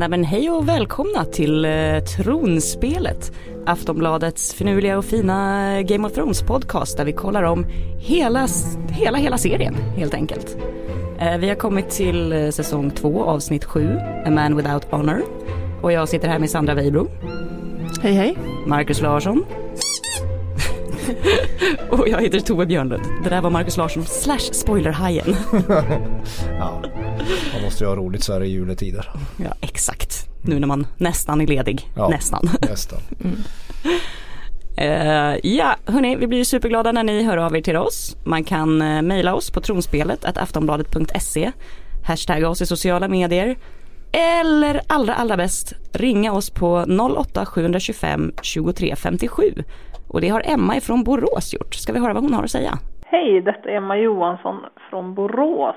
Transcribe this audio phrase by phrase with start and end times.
[0.00, 3.32] Nej men hej och välkomna till eh, Tronspelet.
[3.66, 7.66] Aftonbladets finurliga och fina Game of Thrones podcast där vi kollar om
[7.98, 8.48] hela,
[8.90, 10.56] hela, hela serien helt enkelt.
[11.18, 15.22] Eh, vi har kommit till eh, säsong två avsnitt sju, A Man Without Honor.
[15.82, 17.08] Och jag sitter här med Sandra Weibro.
[18.02, 18.36] Hej hej.
[18.66, 19.44] Marcus Larsson.
[21.90, 23.04] och jag heter Tove Björnlund.
[23.24, 25.36] Det där var Marcus Larsson slash spoilerhajen.
[26.58, 26.82] ja,
[27.52, 29.10] man måste ju ha roligt så här i juletider.
[29.36, 30.26] Ja, exakt.
[30.44, 31.90] Nu när man nästan är ledig.
[31.96, 32.48] Ja, nästan.
[32.60, 33.00] nästan.
[33.24, 33.36] Mm.
[34.78, 38.16] Uh, ja, hörni, vi blir superglada när ni hör av er till oss.
[38.24, 41.52] Man kan uh, mejla oss på tronspelet aftonbladet.se,
[42.06, 43.56] hashtagga oss i sociala medier
[44.12, 46.84] eller allra allra bäst ringa oss på
[47.18, 49.42] 08 725 23 57
[50.08, 51.74] och det har Emma ifrån Borås gjort.
[51.74, 52.78] Ska vi höra vad hon har att säga?
[53.04, 54.56] Hej, detta är Emma Johansson
[54.90, 55.76] från Borås.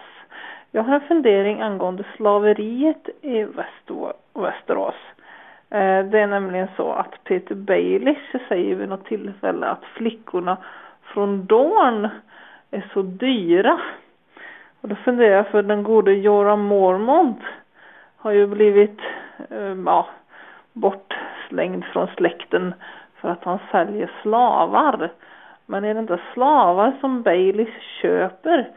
[0.75, 3.43] Jag har en fundering angående slaveriet i
[4.33, 4.95] Västerås.
[5.69, 10.57] Eh, det är nämligen så att Peter Baelish säger vid något tillfälle att flickorna
[11.03, 12.09] från Dorn
[12.71, 13.79] är så dyra.
[14.81, 17.41] Och då funderar jag för den gode Joram Mormont
[18.17, 18.99] har ju blivit
[19.49, 20.07] eh, ja,
[20.73, 22.73] bortslängd från släkten
[23.15, 25.09] för att han säljer slavar.
[25.65, 28.69] Men är det inte slavar som Baileys köper?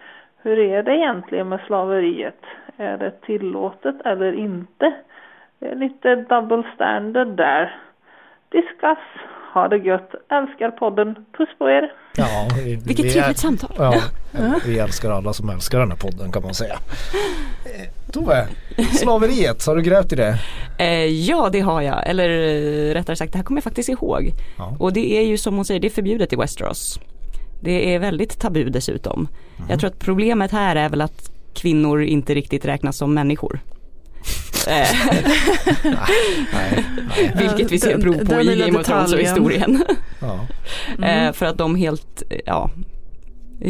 [0.43, 2.41] Hur är det egentligen med slaveriet?
[2.77, 4.95] Är det tillåtet eller inte?
[5.59, 7.81] Det är lite double standard där.
[8.49, 8.99] Discuss.
[9.55, 10.15] Ha det gött.
[10.29, 11.15] Älskar podden.
[11.37, 11.93] Puss på er.
[12.17, 13.71] Ja, vi, Vilket vi trevligt samtal.
[13.79, 13.95] Ja,
[14.67, 16.75] vi älskar alla som älskar den här podden kan man säga.
[17.65, 18.47] Eh, Tove,
[18.93, 20.35] slaveriet, har du grävt i det?
[20.79, 24.31] Eh, ja det har jag, eller eh, rättare sagt det här kommer jag faktiskt ihåg.
[24.59, 24.77] Ja.
[24.79, 27.01] Och det är ju som hon säger, det är förbjudet i Westeros.
[27.61, 29.29] Det är väldigt tabu dessutom.
[29.57, 29.71] Mm.
[29.71, 33.61] Jag tror att problemet här är väl att kvinnor inte riktigt räknas som människor.
[34.67, 35.25] nej, nej,
[36.53, 36.85] nej.
[37.39, 39.85] Vilket vi ser prov på i Game of Thrones-historien.
[40.21, 40.47] Ja.
[40.99, 41.33] Mm.
[41.35, 42.71] för att de helt, ja,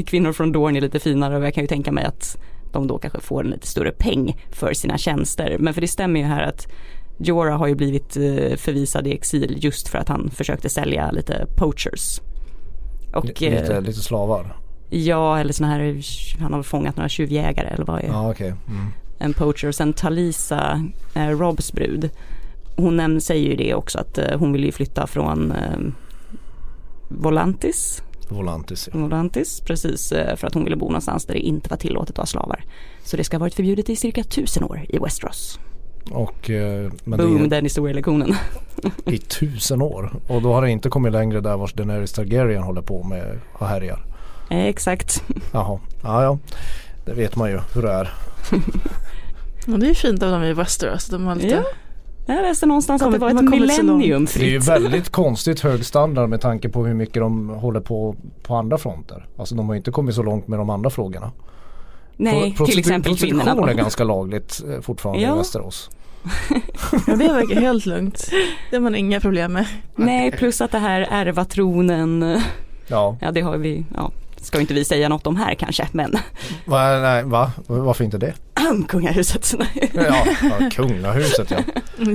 [0.07, 2.37] kvinnor från Dorn är lite finare och jag kan ju tänka mig att
[2.73, 5.57] de då kanske får en lite större peng för sina tjänster.
[5.59, 6.67] Men för det stämmer ju här att
[7.19, 11.47] Jorah har ju blivit eh, förvisad i exil just för att han försökte sälja lite
[11.57, 12.21] poachers.
[13.19, 14.57] Och, lite, eh, lite slavar?
[14.91, 16.03] Ja, eller sådana här,
[16.41, 18.49] han har fångat några tjuvjägare eller vad är ja, okay.
[18.49, 18.87] Mm.
[19.19, 19.69] En poacher.
[19.69, 20.85] Och sen Talisa,
[21.15, 22.11] eh, Robs brud,
[22.77, 25.79] hon nämner, säger ju det också att eh, hon vill ju flytta från eh,
[27.09, 28.89] Volantis Volantis.
[28.93, 28.99] Ja.
[28.99, 30.13] Volantis, precis.
[30.13, 32.65] Eh, för att hon ville bo någonstans där det inte var tillåtet att ha slavar.
[33.05, 35.59] Så det ska ha varit förbjudet i cirka tusen år i Westeros.
[36.11, 38.35] Och, eh, men Boom, är, den historielektionen.
[39.05, 40.13] I tusen år.
[40.27, 43.67] Och då har det inte kommit längre där vars Daenerys Targaryen håller på med och
[43.67, 44.05] härjar.
[44.51, 45.23] Eh, exakt.
[45.53, 46.39] Jaha, ja ja.
[47.05, 48.13] Det vet man ju hur det är.
[49.67, 51.07] ja, det är fint av dem i Westeros.
[51.07, 51.63] De har lite ja.
[52.27, 54.43] Jag läste någonstans att det var ett millennium fritt.
[54.43, 58.17] Det är ju väldigt konstigt hög standard med tanke på hur mycket de håller på
[58.43, 59.27] på andra fronter.
[59.37, 61.33] Alltså de har inte kommit så långt med de andra frågorna.
[62.17, 63.45] Nej, Pro till exempel kvinnorna.
[63.45, 65.35] Prostitution är ganska lagligt eh, fortfarande ja.
[65.35, 65.91] i Västerås.
[67.07, 68.31] ja det verkar helt lugnt.
[68.71, 69.67] Det har man inga problem med.
[69.97, 72.41] Nej, plus att det här ärva tronen.
[72.87, 73.17] Ja.
[73.21, 74.11] ja, det har vi, ja,
[74.41, 76.13] ska inte vi säga något om här kanske, men.
[76.65, 77.53] Va, nej, va?
[77.67, 78.35] Varför inte det?
[78.89, 79.55] kungahuset.
[79.93, 81.59] ja, ja, kungahuset ja.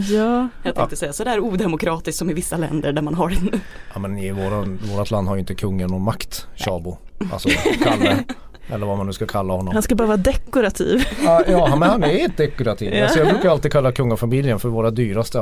[0.10, 0.50] ja.
[0.64, 0.96] Jag tänkte ja.
[0.96, 3.60] säga sådär odemokratiskt som i vissa länder där man har det
[3.94, 6.98] Ja men i våran, vårat land har ju inte kungen någon makt, Shabo.
[7.32, 7.50] Alltså
[7.84, 8.24] Kalle.
[8.72, 9.74] Eller vad man nu ska kalla honom.
[9.74, 11.04] Han ska bara vara dekorativ.
[11.24, 12.94] Ja, ja men han är ett dekorativ.
[12.94, 13.04] Ja.
[13.04, 15.42] Alltså jag brukar alltid kalla kungafamiljen för våra dyraste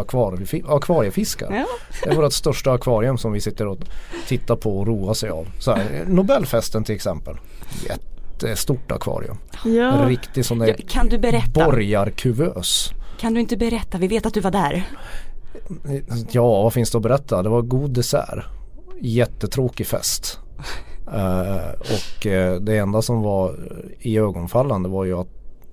[0.68, 1.54] akvariefiskar.
[1.54, 1.66] Ja.
[2.04, 3.78] Det är vårt största akvarium som vi sitter och
[4.28, 5.48] tittar på och roar sig av.
[5.60, 7.38] Så här, Nobelfesten till exempel.
[7.88, 9.38] Jättestort akvarium.
[9.66, 9.92] Ja.
[9.92, 11.66] En riktig sån där kan du berätta?
[11.66, 12.92] borgarkuvös.
[13.20, 13.98] Kan du inte berätta?
[13.98, 14.84] Vi vet att du var där.
[16.32, 17.44] Ja, vad finns det att berätta?
[17.44, 18.46] Det var god dessert.
[19.02, 20.40] Jättetråkig fest.
[21.14, 23.56] Uh, och uh, det enda som var
[24.00, 25.28] i ögonfallande var ju att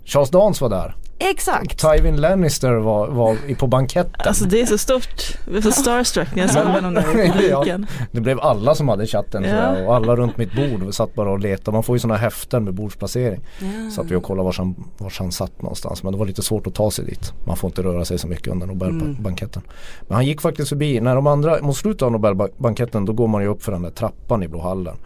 [0.05, 0.97] Charles Dance var där.
[1.19, 1.79] Exakt.
[1.81, 4.27] Tywin Lannister var, var på banketten.
[4.27, 5.39] Alltså det är så stort.
[5.45, 7.87] Jag blev så starstruck när jag såg honom där i publiken.
[7.99, 9.85] ja, det blev alla som hade chatten ja.
[9.87, 11.73] och alla runt mitt bord satt bara och letade.
[11.73, 13.41] Man får ju sådana häften med bordsplacering.
[13.61, 13.91] Ja.
[13.91, 16.03] Satt vi och kollade var han, var han satt någonstans.
[16.03, 17.33] Men det var lite svårt att ta sig dit.
[17.47, 19.63] Man får inte röra sig så mycket under Nobelbanketten.
[19.63, 19.77] Mm.
[20.09, 21.01] Men han gick faktiskt förbi.
[21.01, 23.91] När de andra, mot slutet av Nobelbanketten då går man ju upp för den där
[23.91, 24.97] trappan i Blå hallen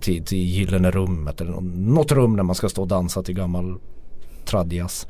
[0.00, 3.78] till, till Gyllene rummet eller något rum där man ska stå och dansa till gammal
[4.44, 5.06] tradjas.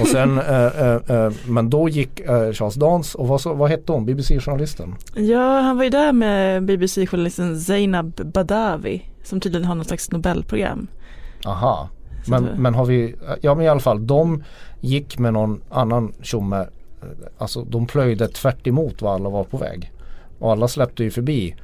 [0.00, 3.70] Och sen, eh, eh, eh, men då gick eh, Charles Dance och vad, så, vad
[3.70, 4.94] hette hon, BBC-journalisten?
[5.14, 10.86] Ja, han var ju där med BBC-journalisten Zainab Badawi som tydligen har något slags Nobelprogram.
[11.46, 11.88] Aha,
[12.26, 14.44] men, men har vi, ja men i alla fall de
[14.80, 16.66] gick med någon annan tjomme
[17.38, 19.92] alltså de plöjde tvärt emot vad alla var på väg.
[20.38, 21.56] Och alla släppte ju förbi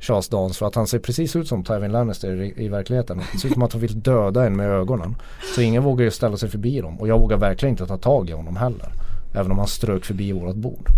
[0.00, 3.22] Charles Dance för att han ser precis ut som Tywin Lannister i, i verkligheten.
[3.32, 5.16] Det ser ut som att han vill döda en med ögonen.
[5.54, 8.30] Så ingen vågar ju ställa sig förbi dem och jag vågar verkligen inte ta tag
[8.30, 8.92] i honom heller.
[9.34, 10.88] Även om han strök förbi vårat bord.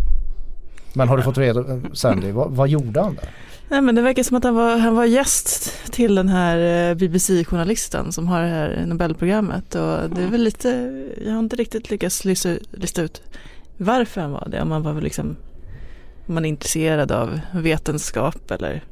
[0.94, 3.30] Men har du fått reda, Sandy, vad, vad gjorde han där?
[3.68, 6.94] Nej men det verkar som att han var, han var gäst till den här eh,
[6.94, 10.68] BBC-journalisten som har det här Nobelprogrammet och det är väl lite,
[11.24, 13.22] jag har inte riktigt lyckats lista, lista ut
[13.76, 14.62] varför han var det.
[14.62, 15.36] Om han var liksom,
[16.26, 18.84] man är intresserad av vetenskap eller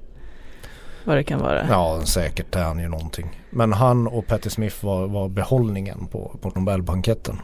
[1.04, 1.66] vad det kan vara.
[1.69, 3.40] Ja säkert är han ju någonting.
[3.50, 7.40] Men han och Patti Smith var, var behållningen på, på Nobelbanketten.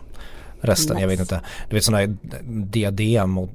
[0.60, 1.02] Resten, nice.
[1.02, 1.40] jag vet inte.
[1.68, 2.16] Du vet sådana här
[2.64, 3.50] diadem och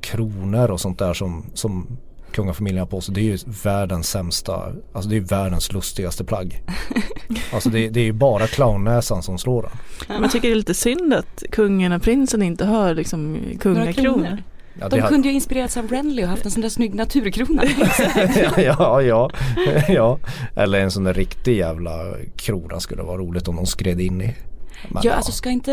[0.00, 1.98] kronor och sånt där som, som
[2.32, 3.14] kungafamiljen har på sig.
[3.14, 6.62] Det är ju världens sämsta, alltså det är världens lustigaste plagg.
[7.52, 9.62] alltså det, det är ju bara clownnäsan som slår
[10.08, 10.20] den.
[10.20, 14.42] Man tycker det är lite synd att kungen och prinsen inte har liksom kungakronor.
[14.80, 17.62] Ja, de kunde ju inspirerats av Renly och haft en sån där snygg naturkrona.
[18.56, 19.30] ja, ja,
[19.88, 20.18] ja.
[20.54, 24.34] Eller en sån där riktig jävla krona skulle vara roligt om de skred in i.
[24.88, 25.72] Men, ja, ja, alltså ska inte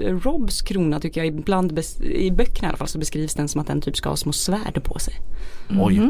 [0.00, 3.60] uh, Robs krona tycker jag ibland i böckerna i alla fall så beskrivs den som
[3.60, 5.14] att den typ ska ha små svärd på sig.
[5.70, 5.82] Mm.
[5.82, 6.00] Oj.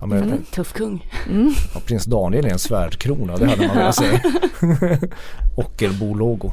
[0.00, 1.06] Ja, men, en tuff kung.
[1.28, 1.52] Mm.
[1.74, 4.04] Ja, prins Daniel är en svärdkrona, det hade man velat se.
[5.56, 6.52] Ockelbo-logo.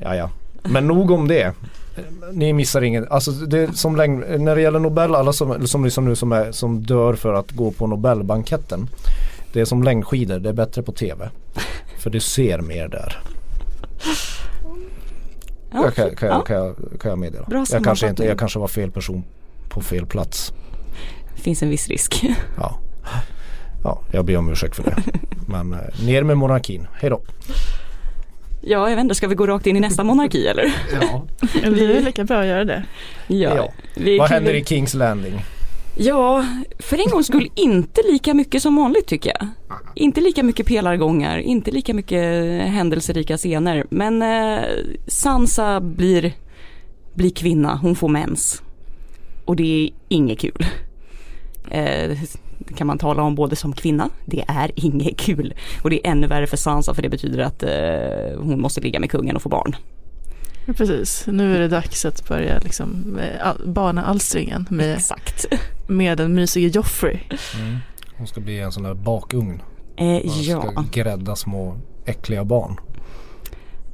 [0.00, 0.30] Ja, ja.
[0.62, 1.54] Men nog om det.
[2.32, 3.10] Ni missar inget.
[3.10, 6.52] Alltså det som länge, när det gäller Nobel, alla som, som, liksom nu som, är,
[6.52, 8.88] som dör för att gå på Nobelbanketten.
[9.52, 11.30] Det är som längdskidor, det är bättre på tv.
[11.98, 13.18] För du ser mer där.
[15.72, 16.40] Ja, jag kan, kan, ja.
[16.40, 17.46] kan, jag, kan jag meddela.
[17.46, 19.24] Bra jag, kanske inte, jag kanske var fel person
[19.68, 20.52] på fel plats.
[21.36, 22.24] Det finns en viss risk.
[22.58, 22.78] Ja,
[23.84, 24.96] ja jag ber om ursäkt för det.
[25.48, 26.86] Men eh, ner med monarkin.
[26.92, 27.22] Hej då.
[28.66, 30.74] Ja, jag vet inte, ska vi gå rakt in i nästa monarki eller?
[31.00, 31.24] Ja.
[31.52, 32.84] det är lika bra att göra det.
[33.26, 33.56] Ja.
[33.56, 33.72] ja.
[34.18, 35.40] Vad händer i Kings Landing?
[35.96, 36.46] Ja,
[36.78, 39.48] för en gångs skull inte lika mycket som vanligt tycker jag.
[39.94, 42.22] Inte lika mycket pelargångar, inte lika mycket
[42.66, 43.86] händelserika scener.
[43.90, 44.64] Men eh,
[45.06, 46.32] Sansa blir,
[47.14, 48.62] blir kvinna, hon får mens.
[49.44, 50.66] Och det är inget kul.
[51.70, 52.18] Eh,
[52.76, 55.54] kan man tala om både som kvinna, det är inget kul.
[55.82, 59.00] Och det är ännu värre för Sansa för det betyder att eh, hon måste ligga
[59.00, 59.76] med kungen och få barn.
[60.66, 63.18] Precis, nu är det dags att börja liksom
[63.66, 65.44] bana alstringen med, Exakt.
[65.86, 67.18] med den mysige Joffrey.
[67.60, 67.76] Mm.
[68.16, 69.62] Hon ska bli en sån där bakugn.
[69.96, 70.60] Eh, ja.
[70.60, 72.76] Ska grädda små äckliga barn.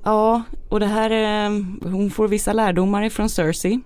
[0.05, 1.51] Ja, och det här, eh,
[1.83, 3.81] hon får vissa lärdomar ifrån Cersei.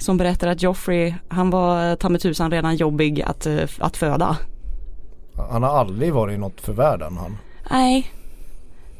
[0.00, 4.36] Som berättar att Joffrey, han var ta med tusan redan jobbig att, eh, att föda.
[5.50, 7.36] Han har aldrig varit något för världen han.
[7.70, 8.12] Nej,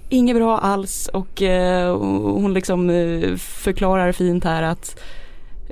[0.09, 5.01] inget bra alls och eh, hon liksom eh, förklarar fint här att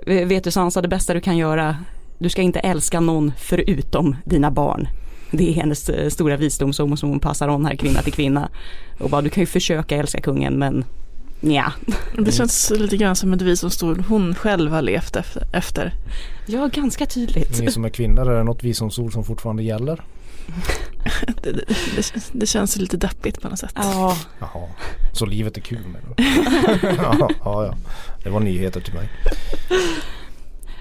[0.07, 1.77] vet du Sansa det bästa du kan göra
[2.19, 4.89] du ska inte älska någon förutom dina barn.
[5.31, 8.49] Det är hennes eh, stora visdom som, hon passar on här kvinna till kvinna.
[9.01, 10.85] Och bara du kan ju försöka älska kungen men
[11.41, 11.73] ja.
[12.19, 15.17] Det känns lite grann som ett visdomsord hon själv har levt
[15.53, 15.95] efter.
[16.47, 17.61] Ja, ganska tydligt.
[17.61, 20.05] Ni som är kvinnor, är det något visdomsord som fortfarande gäller?
[21.43, 21.65] det, det,
[21.97, 23.73] det, det, känns lite deppigt på något sätt.
[23.75, 24.17] Ja.
[24.39, 24.69] Jaha,
[25.13, 26.23] så livet är kul med det.
[26.97, 27.75] ja, ja,
[28.23, 29.09] det var nyheter till mig.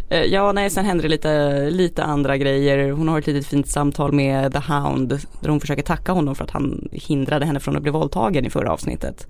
[0.09, 2.91] Eh, ja, nej, sen händer det lite, lite andra grejer.
[2.91, 5.09] Hon har ett litet fint samtal med The Hound
[5.41, 8.49] där hon försöker tacka honom för att han hindrade henne från att bli våldtagen i
[8.49, 9.27] förra avsnittet.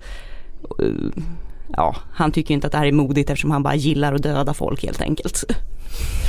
[1.76, 4.54] Ja, han tycker inte att det här är modigt eftersom han bara gillar att döda
[4.54, 5.44] folk helt enkelt.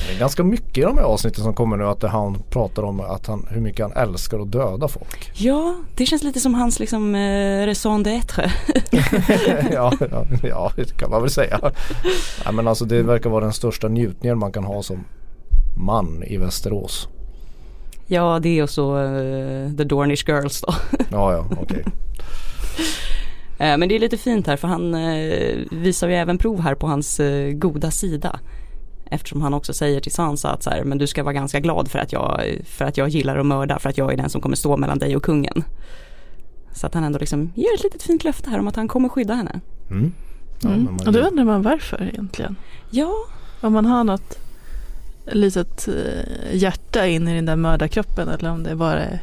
[0.07, 3.00] Det är ganska mycket i de här avsnitten som kommer nu att han pratar om
[3.00, 5.31] att han, hur mycket han älskar att döda folk.
[5.33, 8.51] Ja, det känns lite som hans liksom eh, raison d'être.
[9.74, 11.59] ja, ja, ja, det kan man väl säga.
[12.45, 15.03] Ja, men alltså det verkar vara den största njutningen man kan ha som
[15.77, 17.07] man i Västerås.
[18.07, 20.74] Ja, det är och så uh, The Dornish Girls då.
[21.12, 21.63] ja, ja, okej.
[21.63, 21.83] Okay.
[23.59, 26.75] Eh, men det är lite fint här för han eh, visar ju även prov här
[26.75, 27.21] på hans
[27.53, 28.39] goda sida.
[29.11, 31.91] Eftersom han också säger till Sansa att så här, men du ska vara ganska glad
[31.91, 34.41] för att, jag, för att jag gillar att mörda, för att jag är den som
[34.41, 35.63] kommer stå mellan dig och kungen.
[36.71, 39.09] Så att han ändå liksom ger ett litet fint löfte här om att han kommer
[39.09, 39.59] skydda henne.
[39.91, 40.13] Mm.
[40.61, 40.97] Ja, mm.
[41.05, 42.55] Och då undrar man varför egentligen.
[42.89, 43.13] Ja.
[43.61, 44.39] Om man har något
[45.25, 49.19] litet eh, hjärta in i den där mördarkroppen eller om det bara är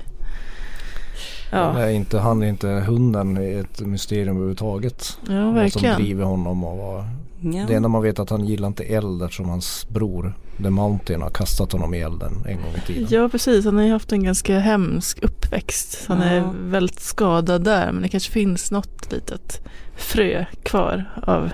[1.50, 1.72] Ja.
[1.72, 5.18] Nej, inte, han är inte hunden är ett mysterium överhuvudtaget.
[5.28, 5.94] Ja, verkligen.
[5.94, 7.04] Som driver honom och vad,
[7.40, 7.64] Ja.
[7.66, 11.22] Det enda man vet är att han gillar inte eld eftersom hans bror The Mountain
[11.22, 13.06] har kastat honom i elden en gång i tiden.
[13.10, 16.04] Ja precis, han har ju haft en ganska hemsk uppväxt.
[16.08, 16.24] Han ja.
[16.24, 19.60] är väldigt skadad där men det kanske finns något litet
[19.96, 21.50] frö kvar av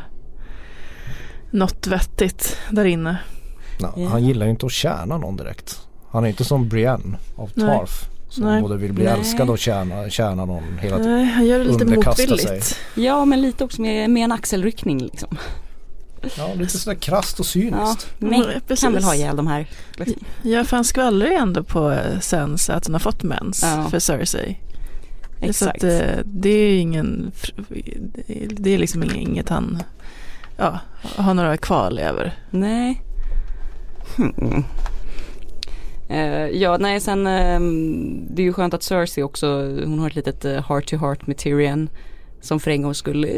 [1.51, 3.19] något vettigt där inne.
[3.81, 4.13] No, yeah.
[4.13, 5.81] Han gillar ju inte att tjäna någon direkt.
[6.11, 8.09] Han är inte som Brienne av Tarf.
[8.33, 8.63] Som Nej.
[8.63, 9.13] både vill bli Nej.
[9.13, 11.13] älskad och tjäna, tjäna någon hela tiden.
[11.13, 12.65] Nej, han gör det lite motvilligt.
[12.65, 13.05] Sig.
[13.05, 15.39] Ja men lite också med, med en axelryckning liksom.
[16.39, 18.07] Ja lite sådär krasst och cyniskt.
[18.19, 19.67] Ja, men ja, kan väl ha ihjäl de här.
[19.97, 20.25] Liksom.
[20.43, 23.89] Ja för han skvallrar ju ändå på Sansa att hon har fått mens ja.
[23.91, 24.59] för Cersei.
[25.41, 25.81] Exakt.
[25.81, 27.33] Så att, eh, det är ingen,
[28.51, 29.83] det är liksom inget han
[30.57, 30.79] ja,
[31.17, 32.35] har några kvarlever.
[32.51, 33.03] Nej.
[34.17, 34.65] Hmm.
[36.13, 37.61] Uh, ja, nej sen uh,
[38.31, 39.47] det är ju skönt att Cersei också,
[39.85, 41.89] hon har ett litet uh, heart to heart med Tyrion.
[42.41, 43.29] Som för en gång skulle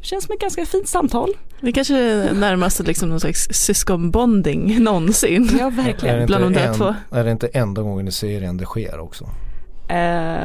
[0.00, 1.30] känns som ett ganska fint samtal.
[1.60, 5.50] Det kanske är närmast liksom någon slags syskonbonding någonsin.
[5.58, 6.18] Ja verkligen.
[6.18, 6.94] Är bland de där en, två.
[7.10, 9.28] Är det inte enda gången i serien det sker också?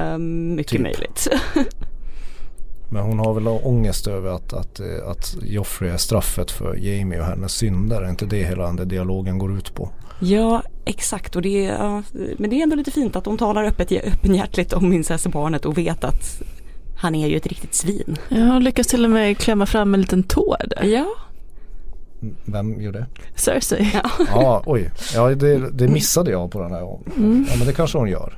[0.10, 0.82] mycket typ.
[0.82, 1.28] möjligt.
[2.90, 7.26] Men hon har väl ångest över att, att, att Joffrey är straffet för Jamie och
[7.26, 8.02] hennes synder.
[8.02, 9.90] Är inte det hela den dialogen går ut på?
[10.20, 12.04] Ja exakt och det är,
[12.38, 16.04] men det är ändå lite fint att de talar öppet, öppenhjärtligt om incestbarnet och vet
[16.04, 16.42] att
[16.98, 18.18] han är ju ett riktigt svin.
[18.30, 20.86] Ja, lyckas till och med klämma fram en liten tå där.
[20.86, 21.06] Ja.
[22.46, 23.06] Vem gjorde det?
[23.36, 23.92] Cersei.
[23.94, 24.92] Ja, ah, oj.
[25.14, 27.00] Ja, det, det, missade jag på den här.
[27.18, 27.46] Mm.
[27.50, 28.34] Ja, men det kanske hon gör.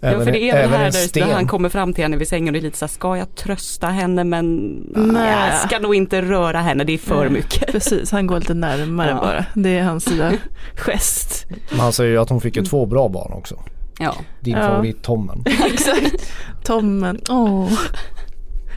[0.00, 2.28] Även, ja, för det är det här där, där, han kommer fram till henne vid
[2.28, 5.50] sängen och är lite såhär, ska jag trösta henne men Nej.
[5.50, 7.30] jag ska nog inte röra henne, det är för Nej.
[7.30, 7.72] mycket.
[7.72, 9.20] Precis, han går lite närmare ja.
[9.20, 9.44] bara.
[9.54, 10.32] Det är hans lilla
[10.74, 11.46] gest.
[11.70, 13.62] Men han säger ju att hon fick ju två bra barn också.
[13.98, 14.14] Ja.
[14.40, 14.68] Din ja.
[14.68, 15.44] favorit Tommen.
[15.72, 16.32] Exakt.
[16.64, 17.36] Tommen, åh.
[17.36, 17.72] Oh.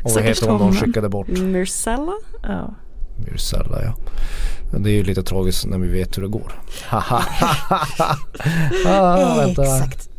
[0.04, 1.28] Och vad heter hon de skickade bort?
[1.28, 2.14] Myrcella?
[2.44, 2.76] Ja.
[3.26, 3.96] Myrcella ja.
[4.80, 6.62] Det är ju lite tragiskt när vi vet hur det går.
[8.86, 9.64] ah, vänta.
[9.64, 10.10] Exakt.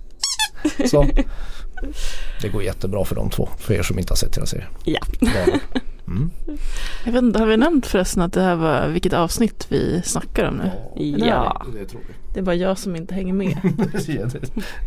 [0.91, 1.07] Så.
[2.41, 4.69] Det går jättebra för de två, för er som inte har sett hela serien.
[4.85, 5.01] Ja.
[6.11, 6.31] Mm.
[7.05, 10.49] Jag vet inte, har vi nämnt förresten att det här var vilket avsnitt vi snackar
[10.49, 10.71] om nu?
[11.27, 11.67] Ja.
[11.75, 12.15] Det, tror vi.
[12.35, 13.57] det är bara jag som inte hänger med.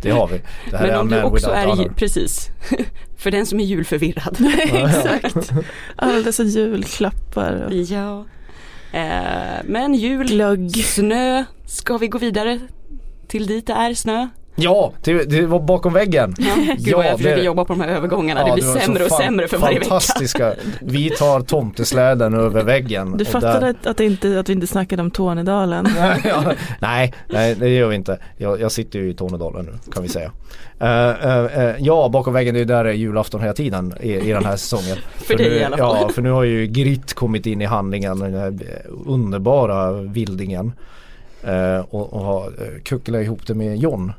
[0.02, 0.42] det, har vi.
[0.72, 2.50] Det här Men om du också är, precis,
[3.18, 4.38] för den som är julförvirrad.
[4.72, 5.52] Exakt.
[5.96, 7.66] Alla dessa julklappar.
[7.66, 7.74] Och...
[7.74, 8.26] Ja.
[8.92, 10.86] Eh, men jul, Glögg.
[10.86, 12.60] snö, ska vi gå vidare
[13.28, 14.28] till dit det är snö?
[14.56, 16.36] Ja, det, det var bakom väggen.
[16.38, 17.44] Ja, Gud vad jag försöker det...
[17.44, 18.42] jobba på de här övergångarna.
[18.42, 19.90] Ja, det blir det sämre och sämre för varje vecka.
[19.90, 20.54] Fantastiska.
[20.82, 23.18] Vi tar tomtesläden över väggen.
[23.18, 23.92] Du fattade där...
[23.92, 25.88] att, inte, att vi inte snackade om Tornedalen?
[26.24, 28.20] ja, nej, nej, det gör vi inte.
[28.38, 30.32] Jag, jag, sitter ju i Tornedalen nu kan vi säga.
[30.82, 34.14] Uh, uh, uh, ja, bakom väggen det är där det är julafton hela tiden i,
[34.14, 34.98] i den här säsongen.
[35.18, 35.98] för, för dig nu, i alla fall.
[36.02, 38.20] Ja, för nu har ju Gritt kommit in i handlingen.
[38.20, 38.60] Den här
[39.06, 40.74] underbara vildingen.
[41.90, 44.14] och, och har kucklat ihop det med John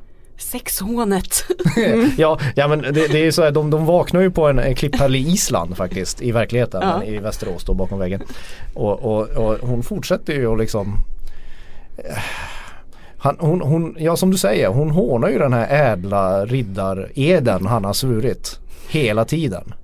[0.50, 1.44] Sexhånet.
[2.16, 4.74] ja, ja men det, det är så här, de, de vaknar ju på en, en
[4.74, 7.04] klipphäll i Island faktiskt i verkligheten ja.
[7.04, 8.22] i Västerås då bakom väggen.
[8.74, 10.98] Och, och, och hon fortsätter ju att liksom
[11.96, 12.18] eh,
[13.18, 17.84] han, hon, hon, ja som du säger, hon hånar ju den här ädla riddareden han
[17.84, 18.58] har svurit
[18.88, 19.74] hela tiden.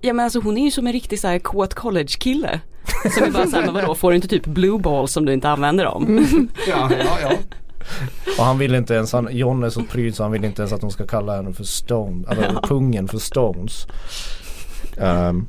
[0.00, 2.60] Ja men alltså hon är ju som en riktig så här kåt college kille.
[3.14, 5.48] Som är bara såhär, men vadå får du inte typ blue balls om du inte
[5.48, 6.26] använder dem?
[6.68, 7.30] ja, ja, ja.
[8.38, 10.72] Och han vill inte ens, han, John är så pryd så han vill inte ens
[10.72, 12.60] att de ska kalla henne för Stone, eller ja.
[12.68, 13.86] pungen för Stones.
[14.96, 15.46] Um,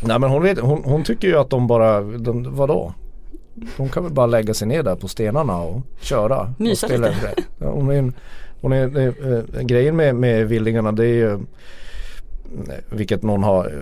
[0.00, 2.94] nej men hon, vet, hon, hon, tycker ju att de bara, de, vadå?
[3.76, 6.54] De kan väl bara lägga sig ner där på stenarna och köra.
[6.58, 7.34] Mysa lite.
[7.58, 8.12] Ja, hon är,
[8.60, 9.06] hon är, det,
[9.58, 11.40] äh, grejen med, med vildingarna det är ju
[12.90, 13.72] vilket någon har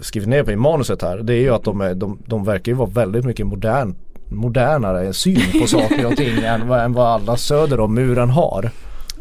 [0.00, 1.18] skrivit ner på i manuset här.
[1.18, 3.98] Det är ju att de, är, de, de verkar ju vara väldigt mycket modernt
[4.34, 8.70] modernare syn på saker och ting än, vad, än vad alla söder om muren har.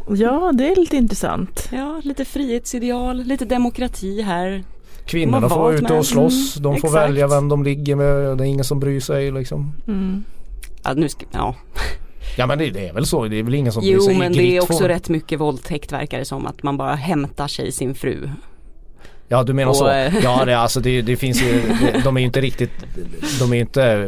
[0.09, 1.69] Ja, det är lite intressant.
[1.71, 4.63] Ja, lite frihetsideal, lite demokrati här.
[5.05, 6.55] Kvinnorna får vara ute och slåss.
[6.55, 7.09] De får exakt.
[7.09, 8.37] välja vem de ligger med.
[8.37, 9.73] Det är ingen som bryr sig liksom.
[9.87, 10.23] Mm.
[10.83, 11.55] Ja, nu ska, ja.
[12.37, 14.13] Ja men det, det, är väl så, det är väl ingen som jo, bryr sig.
[14.13, 16.45] Jo men det är också rätt mycket våldtäkt verkar det som.
[16.45, 18.29] Att man bara hämtar sig sin fru
[19.31, 19.89] Ja du menar och, så.
[19.89, 21.61] Eh, ja det, alltså det, det finns ju,
[22.03, 22.71] de är ju inte riktigt,
[23.39, 24.07] de är ju inte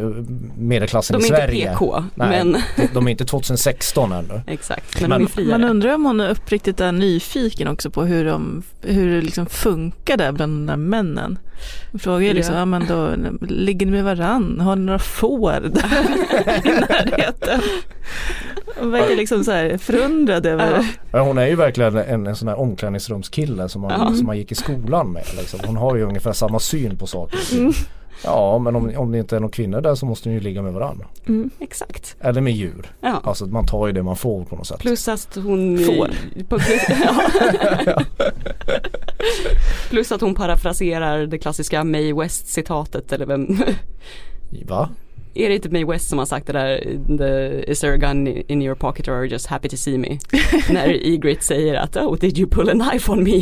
[0.58, 1.46] medelklassen i Sverige.
[1.46, 2.04] De är inte PK.
[2.14, 2.62] Nej, men...
[2.94, 4.42] de är inte 2016 ännu.
[4.46, 5.58] Exakt, men, men de är friare.
[5.58, 9.46] Man undrar om hon är uppriktigt är nyfiken också på hur, de, hur det liksom
[9.46, 11.38] funkar där bland de där männen.
[11.98, 12.60] Frågar ju liksom, ja.
[12.60, 13.14] ja men då
[13.46, 14.60] ligger ni med varann?
[14.60, 15.68] Har ni några får i
[16.64, 17.60] närheten?
[18.76, 21.20] Hon verkar liksom så här förundrad över ja.
[21.20, 24.16] Hon är ju verkligen en, en sån här omklädningsrumskille som man, ja.
[24.16, 25.24] som man gick i skolan med.
[25.38, 25.60] Liksom.
[25.66, 27.38] Hon har ju ungefär samma syn på saker.
[27.52, 27.72] Mm.
[28.24, 30.62] Ja men om, om det inte är någon kvinnor där så måste ni ju ligga
[30.62, 31.06] med varandra.
[31.26, 32.16] Mm, exakt.
[32.20, 32.92] Eller med djur.
[33.00, 33.20] Ja.
[33.24, 34.78] Alltså man tar ju det man får på något sätt.
[34.78, 36.10] Plus att hon får.
[36.48, 36.62] Plus,
[37.04, 38.00] ja.
[39.90, 43.46] plus att hon parafraserar det klassiska May West citatet eller vem
[44.66, 44.88] Va?
[45.34, 46.78] är det inte Mae West som har sagt det där,
[47.18, 49.98] the, is there a gun in your pocket or are you just happy to see
[49.98, 50.18] me?
[50.70, 53.38] När Egrit säger att oh did you pull a knife on me?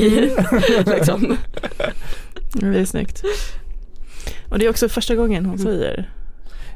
[0.97, 1.37] liksom.
[2.52, 3.23] Det är snyggt.
[4.53, 6.11] Och det är också första gången hon säger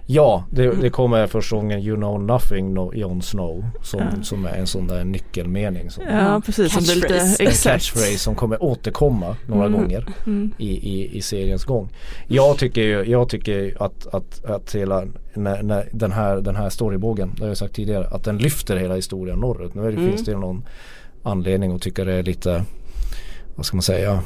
[0.08, 4.22] Ja, det, det kommer första gången You know nothing no, Jon Snow som, Ja.
[4.22, 5.90] som är en sån där nyckelmening.
[5.90, 7.14] Som, Ja precis, som blir lite.
[7.44, 9.80] En catchphrase som kommer återkomma några Mm.
[9.80, 10.50] gånger Mm.
[10.58, 11.88] i, i, i seriens gång.
[12.26, 15.04] Jag tycker ju jag tycker att, att, att hela
[15.34, 18.76] när, när den, här, den här storybågen, det har jag sagt tidigare, att den lyfter
[18.76, 19.74] hela historien norrut.
[19.74, 20.08] Nu är det, Mm.
[20.10, 20.64] finns det ju någon
[21.22, 22.64] anledning att tycka det är lite,
[23.56, 24.22] vad ska man säga,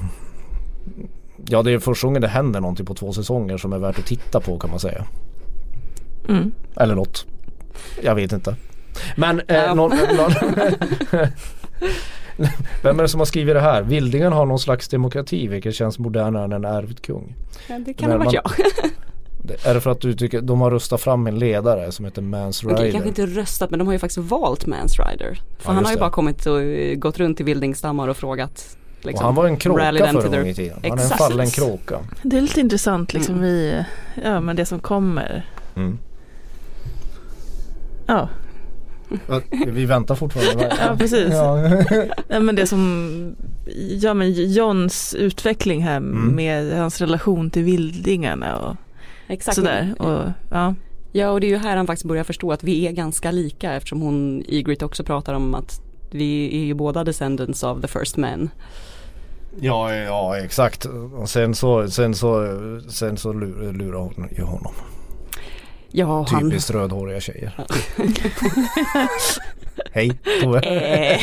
[1.48, 4.06] Ja det är första gången det händer någonting på två säsonger som är värt att
[4.06, 5.04] titta på kan man säga.
[6.28, 6.52] Mm.
[6.76, 7.26] Eller något.
[8.02, 8.56] Jag vet inte.
[9.16, 9.74] Men eh, Ja.
[9.74, 10.30] någon, någon
[12.82, 13.82] Vem är det som har skrivit det här?
[13.82, 17.34] Vildingen har någon slags demokrati vilket känns modernare än en ärvd kung.
[17.68, 18.66] Ja, det kan Men ha varit man- jag.
[19.64, 22.64] Är det för att du tycker de har röstat fram en ledare som heter Mans
[22.64, 22.90] Okej, Rider?
[22.92, 25.34] kanske inte röstat men de har ju faktiskt valt Mans Rider.
[25.58, 26.00] För Ja, han har ju det.
[26.00, 28.76] bara kommit och eh, gått runt i vildingstammar och frågat.
[29.02, 30.78] Liksom, han var en kråka förr en their- gång i tiden.
[30.82, 31.98] Han är en fallen kråka.
[32.22, 33.46] Det är lite intressant liksom Mm.
[33.46, 33.84] i,
[34.24, 35.46] ja men det som kommer.
[35.76, 35.98] Mm.
[38.06, 38.28] Ja,
[39.66, 40.76] Vi väntar fortfarande.
[40.80, 41.28] Ja, precis.
[41.32, 41.56] Ja.
[42.28, 43.36] Nej, men det som,
[44.00, 46.34] ja men Johns utveckling här Mm.
[46.34, 48.76] med hans relation till vildingarna och
[49.28, 49.54] Exakt.
[49.54, 49.94] sådär.
[49.98, 50.74] Och, ja.
[51.12, 53.72] Ja och det är ju här han faktiskt börjar förstå att vi är ganska lika
[53.72, 55.80] eftersom hon, Ygritte också pratar om att
[56.10, 58.50] vi är ju båda descendants of the first men.
[59.60, 60.84] Ja, ja exakt.
[61.14, 62.46] Och sen så, sen så,
[62.88, 64.72] sen så lurar, hon ju honom.
[65.92, 66.50] Ja han...
[66.50, 67.52] Typiskt rödhåriga tjejer.
[69.92, 70.60] Hej Tove.
[70.60, 71.20] Eh,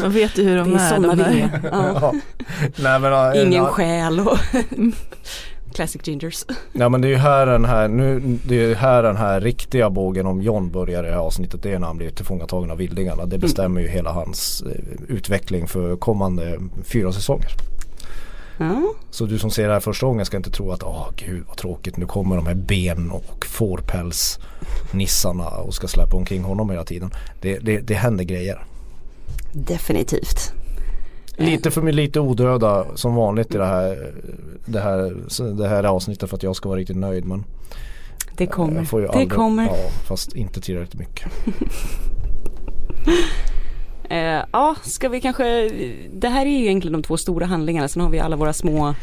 [0.00, 1.16] Man vet ju hur de det är är.
[1.16, 1.60] de är.
[1.72, 1.98] Ja.
[2.00, 2.12] Ja.
[2.76, 4.38] Nej, men, ja, Ingen ja, själ och
[5.74, 6.44] Classic Gingers.
[6.72, 9.90] Ja men det är ju här den här, nu, det är här den här riktiga
[9.90, 11.62] bågen om John börjar i det här avsnittet.
[11.62, 13.26] Det är när han blir tillfångatagen av vildingarna.
[13.26, 14.70] Det bestämmer ju hela hans eh,
[15.08, 17.50] utveckling för kommande fyra säsonger.
[18.58, 18.94] Ja.
[19.10, 21.56] Så du som ser det här första gången ska inte tro att åh gud vad
[21.56, 27.10] tråkigt nu kommer de här ben och fårpälsnissarna och ska släppa omkring honom hela tiden.
[27.40, 28.64] Det, det, det händer grejer.
[29.52, 30.52] Definitivt.
[31.36, 34.12] Lite för mig lite odöda som vanligt i det här,
[34.66, 35.14] det här,
[35.58, 37.44] det här avsnittet för att jag ska vara riktigt nöjd men
[38.36, 38.76] Det kommer.
[38.76, 39.64] jag får ju det aldrig- kommer.
[39.66, 39.76] Ja,
[40.08, 41.32] fast inte tillräckligt mycket.
[44.10, 45.70] Eh, ja, ska vi kanske,
[46.12, 48.94] det här är ju egentligen de två stora handlingarna, sen har vi alla våra små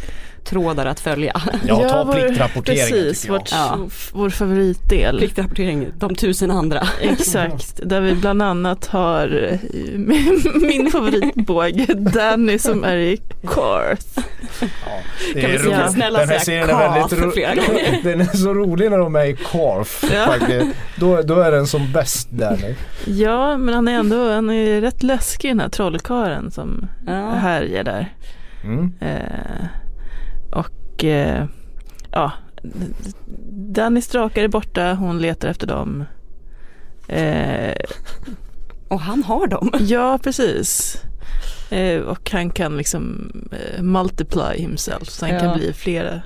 [0.46, 1.42] trådar att följa.
[1.68, 3.80] Ja, ta pliktrapporteringen Precis, vårt, Ja.
[4.14, 5.18] vår favoritdel.
[5.18, 6.88] Pliktrapportering, de tusen andra.
[7.02, 9.60] Exakt, där vi bland annat har eh,
[10.62, 14.20] min favoritbåge Danny som är i Corth.
[15.34, 15.92] Det Kan är vi säga roligt.
[15.94, 18.00] snälla Den här säga Carth ro- flera gånger?
[18.04, 20.26] Den är så rolig när de är i Carf Ja.
[20.26, 20.68] faktiskt.
[20.96, 22.76] Då, då är den som bäst Danny.
[23.06, 27.30] Ja, men han är ändå han är rätt läskig den här trollkaren som Ja.
[27.30, 28.14] härjar där.
[28.64, 28.94] Mm.
[29.02, 29.66] Eh,
[30.52, 31.46] och eh,
[32.12, 32.32] ja,
[33.52, 36.04] Danny strakar är borta, hon letar efter dem.
[37.08, 37.76] Eh,
[38.88, 39.72] Och han har dem.
[39.80, 41.02] ja, precis.
[41.70, 45.40] Eh, och han kan liksom eh, multiply himself, så han Ja.
[45.42, 46.22] kan bli flera,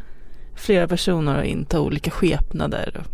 [0.56, 2.98] flera personer och inta olika skepnader.
[3.00, 3.12] Och,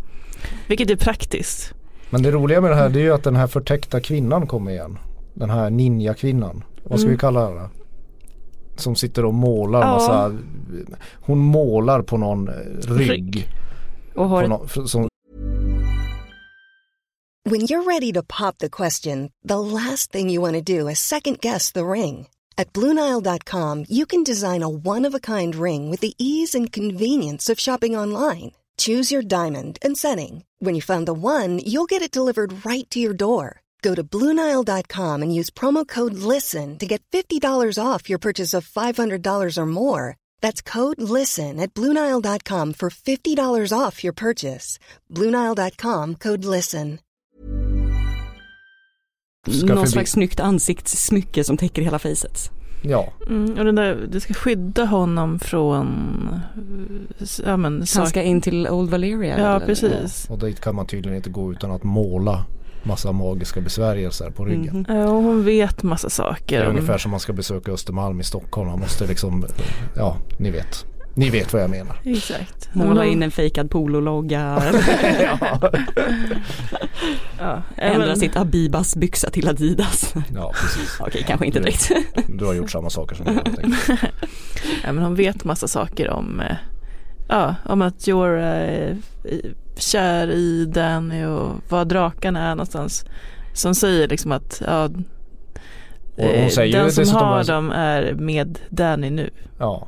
[0.67, 1.74] vilket är praktiskt.
[2.10, 4.71] Men det roliga med det här det är ju att den här förtäckta kvinnan kommer
[4.71, 4.97] igen.
[5.34, 6.63] Den här ninja-kvinnan.
[6.84, 7.15] Vad ska Mm.
[7.15, 7.69] vi kalla henne?
[8.75, 9.93] Som sitter och målar Ja.
[9.93, 10.38] massa
[11.13, 12.53] Hon målar på någon eh,
[12.88, 13.10] rygg.
[13.10, 13.49] Rygg.
[14.15, 15.07] Och har någon, som,
[17.43, 20.99] When you're ready to pop the question, the last thing you want to do is
[20.99, 22.27] second guess the ring.
[22.57, 26.71] At Bluenile.com, you can design a one of a kind ring with the ease and
[26.71, 28.51] convenience of shopping online.
[28.77, 30.43] Choose your diamond and setting.
[30.60, 33.61] When you find the one, you'll get it delivered right to your door.
[33.82, 38.67] Go to Bluenile.com and use promo code LISTEN to get $50 off your purchase of
[38.67, 40.15] $500 or more.
[40.41, 44.80] That's code LISTEN at Bluenile.com for $50 off your purchase.
[45.10, 46.98] Bluenile.com code LISTEN.
[49.50, 52.52] ska någon slags snyggt ansiktssmycke som täcker hela facet.
[52.84, 56.39] ja, Mm, och den där, det ska skydda honom från
[57.46, 59.39] ja, men, Han ska in till Old Valeria.
[59.39, 59.65] Ja, eller?
[59.65, 60.30] precis.
[60.30, 62.46] och dit kan man tydligen inte gå utan att måla
[62.84, 64.86] massa magiska besvärjelser på ryggen.
[64.89, 64.98] Mhm.
[64.98, 66.60] Ja, hon vet massa Det saker.
[66.62, 68.70] är om- ungefär som man ska besöka Östermalm i Stockholm.
[68.70, 69.46] Man måste liksom,
[69.96, 70.86] ja ni vet.
[71.15, 71.96] Ni vet vad jag menar.
[72.04, 72.70] Exakt.
[72.74, 74.63] Måla Men in en fejkad polologga.
[75.22, 75.72] ja.
[77.39, 80.13] ja, Ändra sitt Abibas byxa till Adidas.
[80.36, 80.98] ja, precis.
[81.00, 81.91] Okej, kanske inte Du- direkt.
[82.28, 83.36] Du har gjort samma saker som jag.
[84.84, 86.56] ja, men hon vet massa saker om, eh,
[87.32, 88.98] ja, om att Jorah är
[89.78, 93.06] kär i Danny och var drakarna är någonstans.
[93.54, 94.89] Som säger liksom att ja,
[96.17, 99.30] eh, den som har dem är med Danny nu.
[99.60, 99.88] Ja,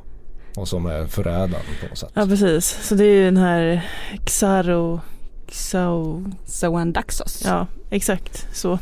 [0.56, 2.10] och som är förrädaren på något sätt.
[2.14, 3.88] Ja precis, så det är ju den här
[4.24, 5.00] Xaro
[5.48, 7.42] Xao Zoan Daxos.
[7.44, 8.78] Ja, exakt så.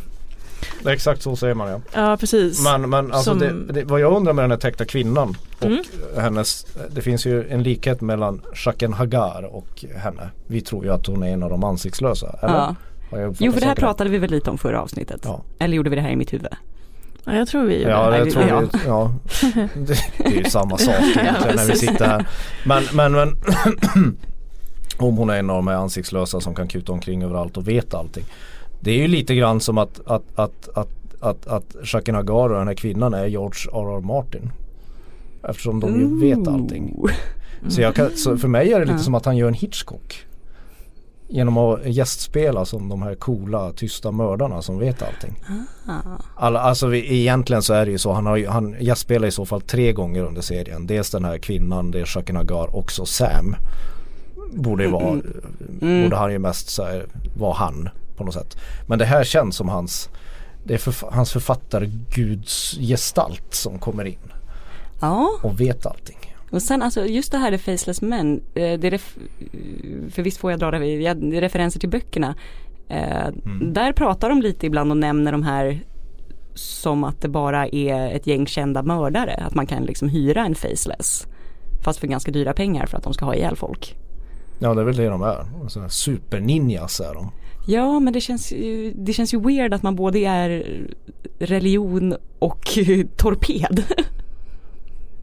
[0.86, 1.80] Exakt så säger man ja.
[1.94, 2.64] Ja precis.
[2.64, 3.38] Men, men alltså Som...
[3.38, 5.82] det, det, vad jag undrar med den här täckta kvinnan och mm.
[6.18, 10.30] hennes Det finns ju en likhet mellan Shaken Hagar och henne.
[10.46, 12.38] Vi tror ju att hon är en av de ansiktslösa.
[12.42, 12.54] Eller?
[12.54, 12.76] Ja.
[13.38, 15.20] Jo för det här pratade vi väl lite om förra avsnittet.
[15.24, 15.42] Ja.
[15.58, 16.48] Eller gjorde vi det här i mitt huvud?
[17.24, 18.18] Ja jag tror vi gjorde ja, det.
[18.18, 18.60] Jag tror.
[18.60, 19.14] Vi, ja.
[19.74, 22.26] Det, det är ju samma sak egentligen när vi sitter här.
[22.64, 23.36] Men, men, men
[24.98, 27.94] om hon är en av de här ansiktslösa som kan kuta omkring överallt och vet
[27.94, 28.24] allting.
[28.84, 30.88] Det är ju lite grann som att, att, att, att,
[31.20, 34.00] att, att Shakin Hagar och den här kvinnan är George R.R.
[34.00, 34.50] Martin.
[35.48, 37.04] Eftersom de ju vet allting.
[37.68, 40.26] Så, jag kan, så för mig är det lite som att han gör en Hitchcock.
[41.28, 45.34] Genom att gästspela som de här coola tysta mördarna som vet allting.
[45.88, 45.92] Ah.
[46.36, 48.12] Alla, alltså vi, egentligen så är det ju så.
[48.12, 50.86] Han, har, han gästspelar i så fall tre gånger under serien.
[50.86, 53.56] Dels den här kvinnan, det är Shakin Hagar, också Sam.
[54.52, 55.26] Borde, vara, mm.
[55.80, 56.02] mm.
[56.02, 56.78] borde han ju mest
[57.36, 57.88] vara han
[58.22, 58.56] på något sätt.
[58.86, 60.08] Men det här känns som hans
[60.64, 64.32] det är för, hans författargudsgestalt som kommer in.
[65.00, 65.38] Ja.
[65.42, 66.16] Och vet allting.
[66.50, 69.00] Och sen alltså just det här The Faceless Men, eh, det är
[70.10, 72.34] för visst får jag dra det, är referenser till böckerna.
[72.88, 73.72] Eh, mm.
[73.72, 75.80] Där pratar de lite ibland och nämner de här
[76.54, 79.34] som att det bara är ett gäng kända mördare.
[79.34, 81.26] Att man kan liksom hyra en faceless.
[81.84, 83.96] Fast för ganska dyra pengar för att de ska ha ihjäl folk.
[84.58, 85.46] Ja det är väl det de är.
[85.88, 87.30] Superninjas är de.
[87.66, 90.80] Ja men det känns, ju, det känns ju weird att man både är
[91.38, 92.78] religion och
[93.16, 93.84] torped.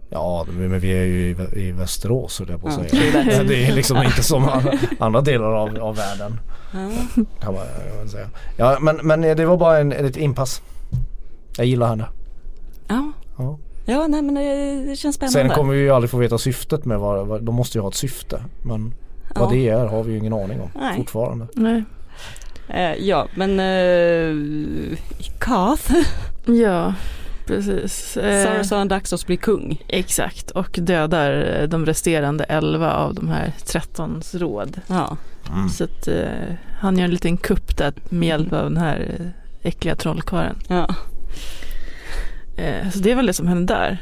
[0.09, 3.43] Ja men vi är ju i, Västerås höll jag på att ja, säga.
[3.43, 4.49] Det är liksom inte som
[4.99, 6.39] andra delar av, av världen.
[6.73, 6.89] Ja.
[7.39, 7.63] Kan man,
[7.97, 8.29] kan säga.
[8.57, 10.61] Ja men, men det var bara en, ett inpass.
[11.57, 12.05] Jag gillar henne.
[12.87, 13.11] Ja.
[13.37, 13.57] ja.
[13.85, 15.39] Ja nej men det, det känns spännande.
[15.39, 17.89] Sen kommer vi ju aldrig få veta syftet med vad, vad de måste ju ha
[17.89, 18.43] ett syfte.
[18.61, 18.93] Men
[19.35, 19.41] ja.
[19.41, 20.97] vad det är har vi ju ingen aning om nej.
[20.97, 21.47] fortfarande.
[21.53, 21.83] Nej.
[22.69, 24.97] Eh, ja men eh,
[25.39, 25.93] Kath.
[26.45, 26.93] ja
[27.49, 28.17] precis.
[28.17, 29.81] Eh, Sarasan Daxos blir kung.
[29.87, 34.81] Exakt och dödar de resterande 11 av de här 13 råd.
[34.87, 35.17] Ja.
[35.53, 35.69] Mm.
[35.69, 39.25] Så att eh, han gör en liten kupp där med hjälp av den här eh,
[39.61, 40.55] äckliga trollkarlen.
[40.67, 40.95] Ja.
[42.57, 43.97] Eh, så det är väl det som händer där.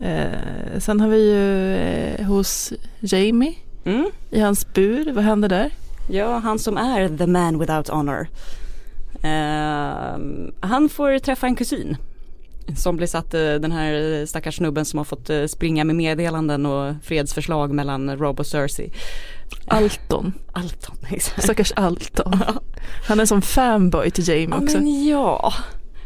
[0.00, 3.54] Eh, sen har vi ju eh, hos Jamie
[3.84, 4.10] mm.
[4.30, 5.12] i hans bur.
[5.12, 5.70] Vad händer där?
[6.10, 8.28] Ja, han som är the man without honor.
[9.24, 11.96] Uh, han får träffa en kusin
[12.76, 16.66] som blir satt, uh, den här stackars snubben som har fått uh, springa med meddelanden
[16.66, 18.92] och fredsförslag mellan Rob och Cersei.
[19.66, 20.32] Alton.
[20.52, 21.42] Alton, exakt.
[21.42, 22.42] Stackars Alton.
[23.08, 24.76] Han är som fanboy till Jamie också.
[24.76, 25.54] Ja, men ja.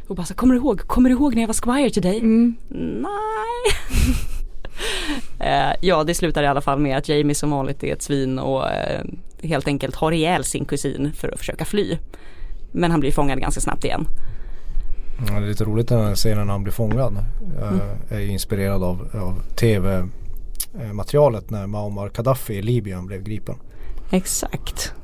[0.09, 2.19] Och bara så, kommer du ihåg, kommer du ihåg när jag var squire till dig?
[2.19, 2.57] Mm.
[2.71, 3.77] Nej.
[5.39, 8.39] Eh, ja det slutar i alla fall med att Jamie som vanligt är ett svin
[8.39, 9.05] och eh,
[9.43, 11.99] helt enkelt har ihjäl sin kusin för att försöka fly.
[12.73, 14.07] Men han blir fångad ganska snabbt igen.
[15.19, 17.25] Ja, det är lite roligt den här scenen när han blir fångad.
[17.61, 17.81] Jag mm.
[18.09, 23.55] är inspirerad av, av tv-materialet när Muammar Gaddafi i Libyen blev gripen.
[24.11, 24.95] Exakt.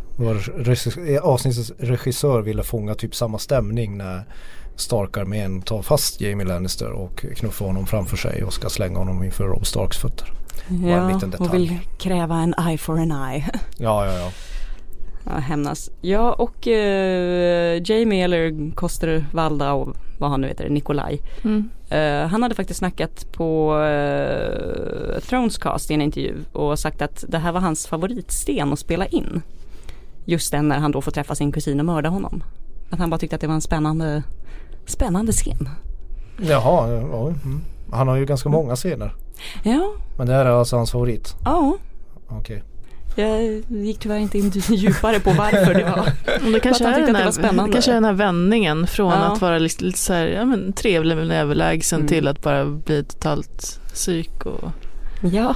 [1.22, 4.24] Avsnittets regissör ville fånga typ samma stämning när
[4.80, 9.44] Stark-armén tar fast Jamie Lannister och knuffar honom framför sig och ska slänga honom inför
[9.44, 10.32] Rob Starks fötter.
[10.68, 11.48] Ja, en liten detalj.
[11.48, 13.44] och vill kräva en eye for an eye.
[13.78, 14.30] Ja, ja, ja.
[15.24, 15.90] Ja, hämnas.
[16.00, 21.20] Ja, och uh, Jamie eller Koster Valda och vad han nu heter, Nikolaj.
[21.44, 21.70] Mm.
[21.92, 27.38] Uh, han hade faktiskt snackat på uh, Thronescast i en intervju och sagt att det
[27.38, 29.42] här var hans favoritsten att spela in.
[30.24, 32.42] Just den när han då får träffa sin kusin och mörda honom.
[32.90, 34.22] Att han bara tyckte att det var en spännande
[34.86, 35.68] Spännande scen.
[36.38, 37.60] Jaha, ja, mm.
[37.92, 38.60] han har ju ganska mm.
[38.60, 39.14] många scener.
[39.62, 39.92] Ja.
[40.18, 41.36] Men det här är alltså hans favorit?
[41.44, 41.76] Ja.
[42.28, 42.38] Okej.
[42.38, 42.62] Okay.
[43.14, 46.12] Jag gick tyvärr inte in djupare på varför det var.
[46.42, 49.16] Men det kanske, är den, här, det kanske är den här vändningen från ja.
[49.16, 52.08] att vara lite, lite så här, ja, men trevlig men överlägsen mm.
[52.08, 54.46] till att bara bli totalt psyk.
[54.46, 54.70] Och...
[55.20, 55.54] Ja.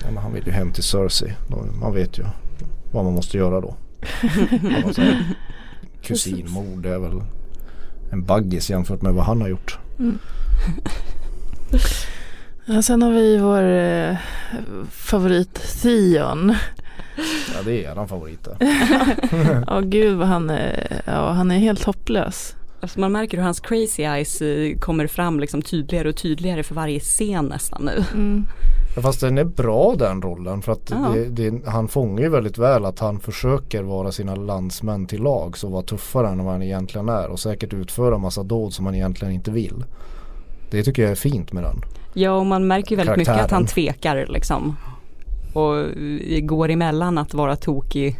[0.00, 1.32] ja men han vill ju hem till Cersei.
[1.80, 2.24] Man vet ju
[2.92, 3.76] vad man måste göra då.
[6.02, 7.22] Kusinmord är väl
[8.12, 9.78] en baggis jämfört med vad han har gjort.
[9.98, 10.18] Mm.
[12.64, 14.16] ja, sen har vi vår eh,
[14.90, 16.54] favorit Theon.
[17.54, 18.48] Ja det är eran favorit
[19.66, 22.56] Ja gud vad han är, ja, han är helt hopplös.
[22.80, 26.74] Alltså man märker hur hans crazy eyes eh, kommer fram liksom tydligare och tydligare för
[26.74, 28.04] varje scen nästan nu.
[28.14, 28.46] Mm.
[28.96, 30.96] Fast den är bra den rollen för att Ja.
[31.14, 35.64] det, det, han fångar ju väldigt väl att han försöker vara sina landsmän till lags
[35.64, 38.94] och vara tuffare än vad han egentligen är och säkert utföra massa dåd som han
[38.94, 39.84] egentligen inte vill.
[40.70, 41.76] Det tycker jag är fint med den.
[42.14, 43.66] Ja och man märker ju väldigt mycket att han Karaktären.
[43.66, 44.76] tvekar liksom.
[45.54, 45.74] Och
[46.46, 48.16] går emellan att vara tokig,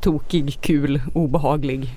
[0.00, 1.94] tokig, kul, obehaglig.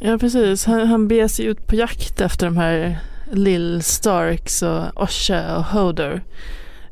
[0.00, 2.98] Ja precis, han, han beger sig ut på jakt efter de här
[3.32, 6.20] Lill Starks och Osha och Hodor.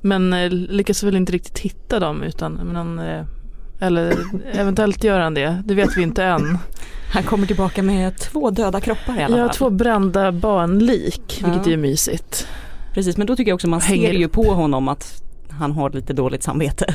[0.00, 3.24] Men eh, lyckas väl inte riktigt hitta dem utan, men han, eh,
[3.80, 4.14] eller
[4.52, 6.58] eventuellt gör han det, det vet vi inte än.
[7.12, 9.56] Han kommer tillbaka med två döda kroppar i alla Ja, fall.
[9.56, 11.72] två brända barnlik, vilket Ja.
[11.72, 12.46] är mysigt.
[12.94, 15.90] Precis men då tycker jag också man Hänger ser ju på honom att han har
[15.90, 16.94] lite dåligt samvete.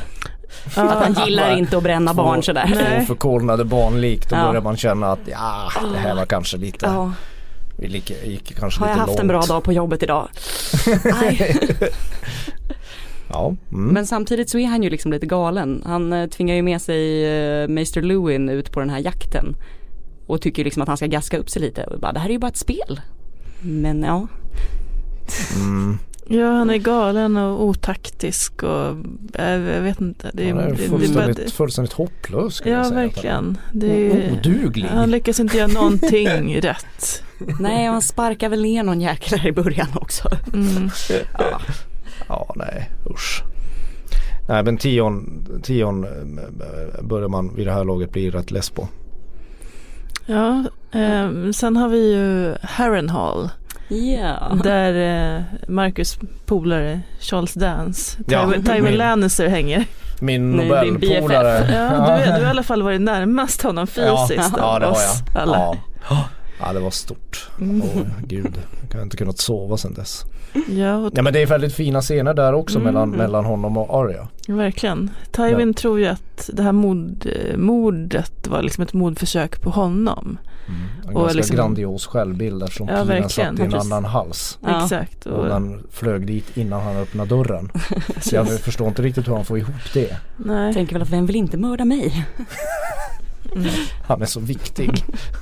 [0.75, 2.97] Ja, Att han gillar inte att bränna Två- barn sådär.
[2.99, 4.47] Två förkolnade barnlik då Ja.
[4.47, 7.11] börjar man känna att ja det här var kanske lite, Ja,
[7.77, 9.19] vi gick, gick kanske har jag lite haft långt.
[9.19, 10.29] en bra dag på jobbet idag?
[13.29, 13.93] Ja, mm.
[13.93, 15.83] Men samtidigt så är han ju liksom lite galen.
[15.85, 19.55] Han eh, tvingar ju med sig eh, Meister Lewin ut på den här jakten.
[20.27, 21.83] Och tycker liksom att han ska gaska upp sig lite.
[21.83, 23.01] Och bara, det här är ju bara ett spel.
[23.61, 24.27] Men ja,
[25.55, 25.97] Mm.
[26.27, 28.87] ja, han är galen och otaktisk och
[29.33, 30.31] äh, jag vet inte.
[30.33, 32.99] Det, Han är det- det- fullständigt, det- fullständigt hopplös skulle Ja, jag säga.
[32.99, 33.57] verkligen.
[33.73, 34.87] Det är, Oduglig.
[34.89, 37.23] han lyckas inte göra någonting rätt.
[37.59, 40.29] nej och han sparkar väl ner någon jäkel i början också.
[40.53, 40.89] Mm.
[41.39, 41.61] Ja.
[42.27, 43.43] Ja, nej, usch.
[44.47, 48.87] Nej, men Tion, tion eh, börjar man vid det här laget bli rätt less på.
[50.25, 53.49] Ja, eh, sen har vi ju Harrenhal.
[53.87, 54.57] Ja.
[54.63, 54.93] Där
[55.37, 59.85] eh, Marcus polare Charles Dance, Ja, Tywin, Lannister hänger.
[60.21, 61.73] Min Nobelpolare.
[61.73, 64.85] Ja, du, är, du har i alla fall varit närmast honom fysiskt ja, av det
[64.85, 65.41] har oss jag.
[65.41, 65.77] alla.
[66.09, 66.25] Ja.
[66.59, 67.49] ja, det var stort.
[67.59, 70.25] Åh gud, jag har inte kunnat sova sedan dess.
[70.67, 72.93] Ja, Ja men det är väldigt fina scener där också Mm.
[72.93, 74.27] mellan, mellan honom och Arya.
[74.47, 75.09] verkligen.
[75.31, 80.37] Tywin tror ju att det här mord, mordet var liksom ett mordförsök på honom.
[81.07, 84.57] En Och ganska liksom- grandios självbild eftersom Ja, pilen satt i en annan hals.
[84.61, 84.83] Ja.
[84.83, 85.25] Exakt.
[85.25, 87.71] Och Och, den flög dit innan han öppnade dörren.
[88.21, 90.17] Så jag förstår inte riktigt hur han får ihop det.
[90.37, 90.73] nej.
[90.73, 92.25] Tänker väl att vem vill inte mörda mig?
[93.55, 93.67] Mm.
[94.07, 94.91] Han är så viktig.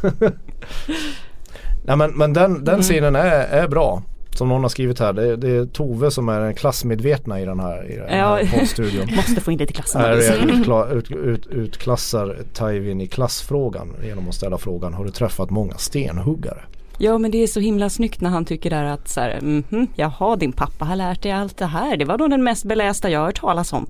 [1.85, 2.63] Nej men, men den, Mm.
[2.63, 4.01] den scenen är, är bra.
[4.37, 5.13] Som någon har skrivit här.
[5.13, 8.17] Det, är- det är Tove som är den klassmedvetna i den här, i den här
[8.17, 8.39] Ja.
[8.59, 9.07] poddstudion.
[9.15, 10.01] Måste få in lite klassen.
[10.01, 15.49] Arya utkla, ut, ut, utklassar Tywin i klassfrågan genom att ställa frågan Har du träffat
[15.49, 16.61] många stenhuggare?
[16.97, 19.87] Ja men det är så himla snyggt när han tycker där att så här, mhm,
[19.95, 21.97] jaha din pappa har lärt dig allt det här.
[21.97, 23.85] Det var nog den mest belästa jag har hört talas om.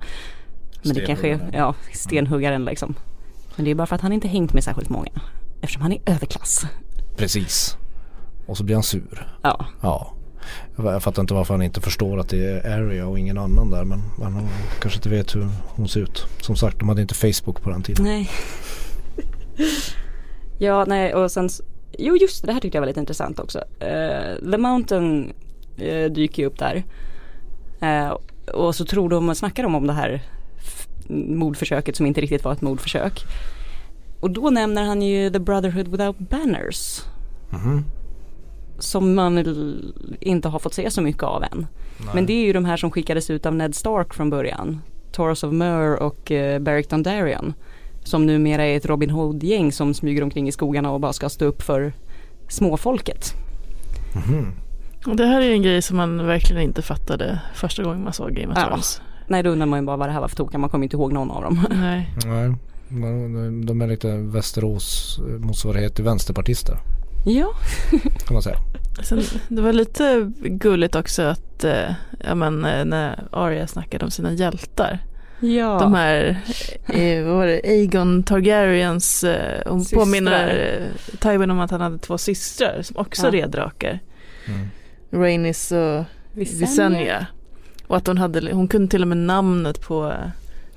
[0.82, 2.94] Men det kanske är, ja, stenhuggaren liksom.
[3.56, 5.10] Men det är bara för att han inte hängt med särskilt många.
[5.60, 6.66] Eftersom han är överklass.
[7.16, 7.76] Precis.
[8.46, 9.36] Och så blir han sur.
[9.42, 10.13] Ja, Ja.
[10.76, 13.84] Jag fattar inte varför han inte förstår att det är Arya och ingen annan där
[13.84, 14.48] men han
[14.80, 16.26] kanske inte vet hur hon ser ut.
[16.40, 18.04] Som sagt, de hade inte Facebook på den tiden.
[18.04, 18.30] nej.
[20.58, 21.48] ja, nej och sen,
[21.98, 23.58] jo just det, det här tyckte jag var lite intressant också.
[23.80, 25.32] Eh, The Mountain
[25.76, 26.84] eh, dyker ju upp där.
[27.80, 28.16] Eh,
[28.54, 30.22] och så tror de, snackar de om det här
[31.08, 33.24] mordförsöket som inte riktigt var ett mordförsök.
[34.20, 37.00] Och då nämner han ju The Brotherhood Without Banners.
[37.50, 37.84] Mhm.
[38.84, 39.44] Som man
[40.20, 41.66] inte har fått se så mycket av än.
[42.14, 44.80] Men det är ju de här som skickades ut av Ned Stark från början.
[45.12, 47.54] Taurus of Myr och uh, Beric Dondarrion.
[48.04, 51.44] Som numera är ett Robin Hood-gäng som smyger omkring i skogarna och bara ska stå
[51.44, 51.92] upp för
[52.48, 53.32] småfolket.
[54.26, 54.52] Mhm.
[55.06, 58.30] Och det här är en grej som man verkligen inte fattade första gången man såg
[58.34, 58.66] Game of Ja.
[58.66, 59.00] Thrones.
[59.28, 60.96] Nej då undrar man ju bara vad det här var för tokar, man kommer inte
[60.96, 61.66] ihåg någon av dem.
[61.70, 62.10] Nej.
[62.24, 62.54] Nej.
[63.66, 66.78] De- är lite Västerås eh, motsvarighet till vänsterpartister
[67.24, 67.48] ja,
[68.26, 68.56] kan man säga.
[69.02, 71.90] Sen, det var lite gulligt också att eh,
[72.24, 74.98] ja, men, eh, när Arya snackade om sina hjältar.
[75.40, 75.78] ja.
[75.78, 76.40] De här,
[76.86, 79.98] eh, vad var det, Aegon Targaryens, eh, hon Systrar.
[80.00, 83.32] påminner eh, Tywin om att han hade två systrar som också Ja.
[83.32, 83.98] red drakar.
[84.46, 84.68] Mm.
[85.10, 86.66] Rhaenys och Visenya.
[86.66, 87.26] Visenya.
[87.86, 90.12] Och att hon hade, hon kunde till och med namnet på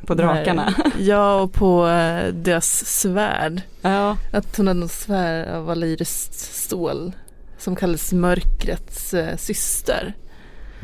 [0.07, 0.73] På drakarna.
[0.99, 3.61] Ja, och på eh, deras svärd.
[3.81, 4.17] ja.
[4.33, 7.11] Att hon hade något svärd av valyriskt stål
[7.57, 10.13] som kallades mörkrets eh, syster.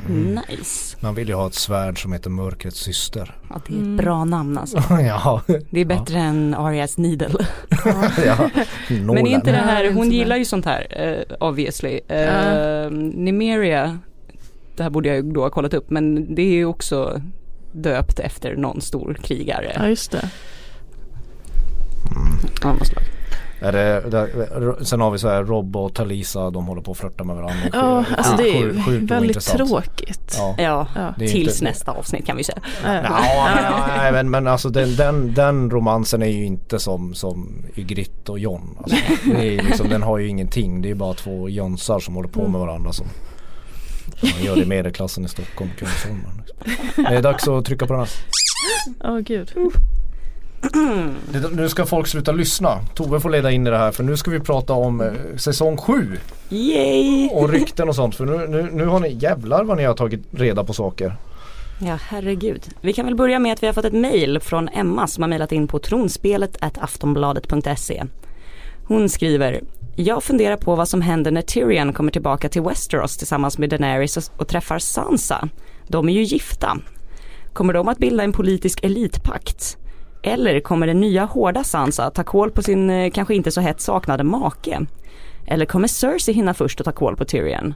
[0.08, 0.98] Nice.
[1.00, 3.36] Man vill ju ha ett svärd som heter Mörkrets syster.
[3.50, 3.98] Ja, det är ett Mm.
[3.98, 4.78] bra namn alltså.
[4.90, 5.42] ja.
[5.70, 7.46] Det är bättre än Arias Needle.
[8.26, 8.50] ja.
[8.90, 12.00] Men är inte det Ja, här, hon gillar ju sånt här eh, obviously.
[12.12, 12.90] Uh, Ja.
[13.14, 14.00] Nimeria,
[14.76, 17.22] det här borde jag ju då ha kollat upp men det är ju också
[17.74, 19.74] döpt efter någon stor krigare.
[19.76, 20.30] Ja, just det.
[22.62, 23.04] slag.
[23.64, 26.98] Är det, det, sen har vi så här Rob och Talisa, de håller på att
[26.98, 27.64] flörta med varandra.
[27.74, 30.38] Ja, alltså det är sjukt väldigt tråkigt.
[30.58, 31.64] Ja, ja, tills inte...
[31.64, 32.62] nästa avsnitt kan vi säga.
[32.84, 38.40] Nej, men, men alltså den, den, den romansen är ju inte som, som Ygritte och
[38.40, 38.78] John.
[38.84, 42.30] Alltså, det är liksom, den har ju ingenting, det är bara två jönsar som håller
[42.30, 42.94] på med varandra.
[42.94, 43.08] Som,
[44.24, 46.44] man gör det i medelklassen i Stockholm, Kungsholmen.
[46.96, 48.10] Det är dags att trycka på den här.
[49.04, 49.52] Åh oh, gud.
[51.52, 52.80] nu ska folk sluta lyssna.
[52.96, 55.78] Tove får leda in i det här för nu ska vi prata om eh, säsong
[55.78, 56.18] 7.
[56.50, 57.30] Yay!
[57.30, 60.22] Och rykten och sånt för nu, nu, nu har ni jävlar vad ni har tagit
[60.32, 61.16] reda på saker.
[61.80, 62.64] Ja herregud.
[62.82, 65.30] Vi kan väl börja med att vi har fått ett mail från Emma som har
[65.30, 68.04] mejlat in på tronspelet aftonbladet.se.
[68.88, 69.62] Hon skriver
[69.96, 74.18] jag funderar på vad som händer när Tyrion kommer tillbaka till Westeros tillsammans med Daenerys
[74.18, 75.50] och, och träffar Sansa.
[75.88, 76.78] De är ju gifta.
[77.54, 79.78] Kommer de att bilda en politisk elitpakt?
[80.24, 83.82] Eller kommer den nya hårda Sansa ta koll på sin eh, kanske inte så hett
[83.82, 84.86] saknade make?
[85.46, 87.74] Eller kommer Cersei hinna först och ta koll på Tyrion?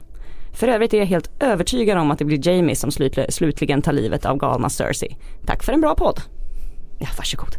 [0.52, 2.90] För övrigt är jag helt övertygad om att det blir Jamie som
[3.28, 5.16] slutligen tar livet av galna Cersei.
[5.46, 6.20] Tack för en bra podd.
[6.98, 7.56] Ja, varsågod.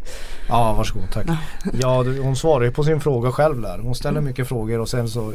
[0.48, 1.10] Ja, varsågod.
[1.12, 1.26] Tack.
[1.28, 1.36] Ja,
[1.80, 3.78] ja hon svarar ju på sin fråga själv där.
[3.78, 5.32] Hon ställer mycket frågor och sen så,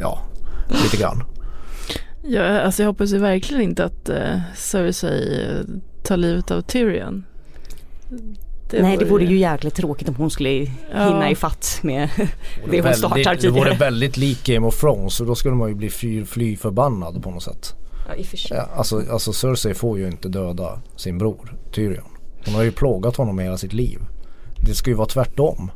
[0.00, 0.22] ja,
[0.68, 1.22] lite grann.
[2.22, 7.24] Ja, alltså jag hoppas ju verkligen inte att uh, Cersei uh, tar livet av Tyrion.
[8.70, 11.30] Det Nej det vore ju jäkligt tråkigt om hon skulle hinna ja.
[11.30, 12.10] ifatt med
[12.70, 13.36] det hon startar tidigare.
[13.36, 16.56] Det vore väldigt lik Game of Thrones och då skulle man ju bli fly, fly
[16.56, 17.74] förbannad på något sätt.
[18.08, 18.58] Ja i och för sig.
[18.76, 22.15] Alltså, alltså Cersei får ju inte döda sin bror Tyrion.
[22.46, 23.98] Hon har ju plågat honom hela sitt liv.
[24.66, 25.70] Det ska ju vara tvärtom.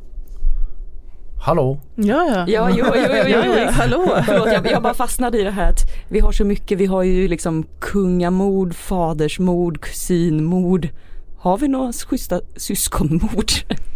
[1.41, 1.79] Hallå?
[1.95, 2.45] Ja, ja.
[2.47, 3.53] Ja, jo, jo, jo, jo, jo.
[3.57, 4.21] ja, hallå.
[4.25, 5.79] Förlåt, jag, jag bara fastnade i det här att
[6.09, 10.87] vi har så mycket, vi har ju liksom kungamord, fadersmord, kusinmord.
[11.37, 13.51] Har vi några schyssta syskonmord?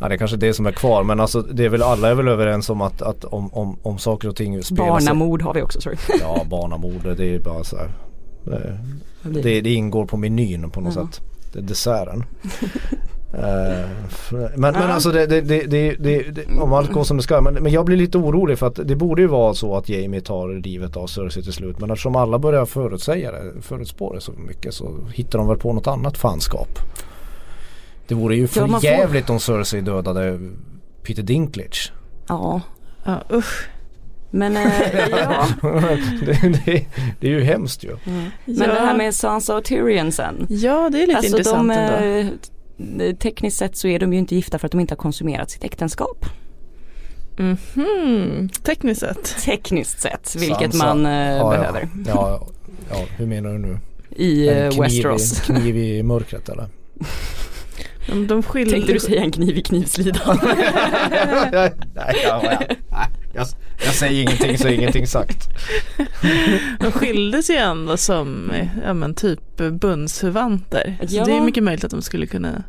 [0.00, 2.14] Ja det är kanske det som är kvar men alltså det är väl alla är
[2.14, 5.62] väl överens om att, att om, om, om saker och ting spelar Barnamord har vi
[5.62, 5.96] också sorry.
[6.20, 7.90] Ja barnamord det är bara så här.
[8.42, 11.06] Det, det, det ingår på menyn på något ja.
[11.06, 11.20] sätt.
[11.54, 12.24] Det är desserten.
[13.34, 17.40] Uh, men, men alltså det, det, det, om allt går som det ska.
[17.40, 20.20] Men, men jag blir lite orolig för att det borde ju vara så att Jamie
[20.20, 21.80] tar livet av Cersei till slut.
[21.80, 25.72] Men eftersom alla börjar förutsäga det, förutspå det så mycket så hittar de väl på
[25.72, 26.68] något annat fanskap.
[28.08, 29.34] Det vore ju för ja, jävligt får...
[29.34, 30.40] om Cersei dödade
[31.02, 31.92] Peter Dinklage.
[32.28, 32.60] Ja,
[33.04, 33.68] ja usch.
[34.34, 34.62] Men äh,
[35.10, 35.46] ja.
[36.26, 36.86] det, det,
[37.20, 37.90] det, är ju hemskt ju.
[37.90, 38.24] Mm.
[38.44, 38.66] Men ja.
[38.66, 40.46] det här med Sansa och Tyrion sen.
[40.48, 42.30] Ja det är lite alltså intressant de,
[42.78, 45.50] ändå tekniskt sett så är de ju inte gifta för att de inte har konsumerat
[45.50, 46.26] sitt äktenskap.
[47.38, 48.48] Mm -hmm.
[48.62, 49.44] Tekniskt sett?
[49.44, 50.86] Tekniskt sett, vilket Sansa.
[50.86, 51.88] man eh, ja, behöver.
[52.06, 52.46] Ja.
[52.90, 53.78] ja, hur menar du nu?
[54.10, 55.40] I en kniv Westeros.
[55.40, 56.68] I, kniv i mörkret eller?
[58.06, 58.72] De, de skilde...
[58.72, 60.38] Tänkte du säga en kniv i knivslidan?
[61.52, 62.78] nej, nej,
[63.34, 63.46] jag,
[63.84, 65.48] jag, säger ingenting så är ingenting sagt.
[66.80, 68.52] De skildes ju ändå som
[68.84, 70.96] ja, men typ bundsförvanter.
[71.00, 71.24] Så ja.
[71.24, 72.62] det är mycket möjligt att de skulle kunna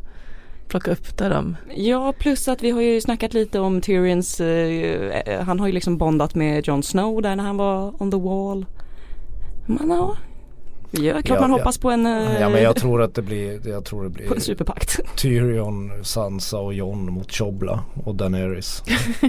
[0.68, 5.44] plocka upp där de Ja plus att vi har ju snackat lite om Tyrions, eh,
[5.44, 8.66] han har ju liksom bondat med Jon Snow där när han var on the wall.
[9.66, 10.16] Man har
[10.98, 12.04] Ja, klart ja, man hoppas på en
[12.40, 15.00] Ja men jag tror att det blir, jag tror det blir På en superpakt.
[15.16, 18.82] Tyrion, Sansa och Jon mot Chobla och Daenerys.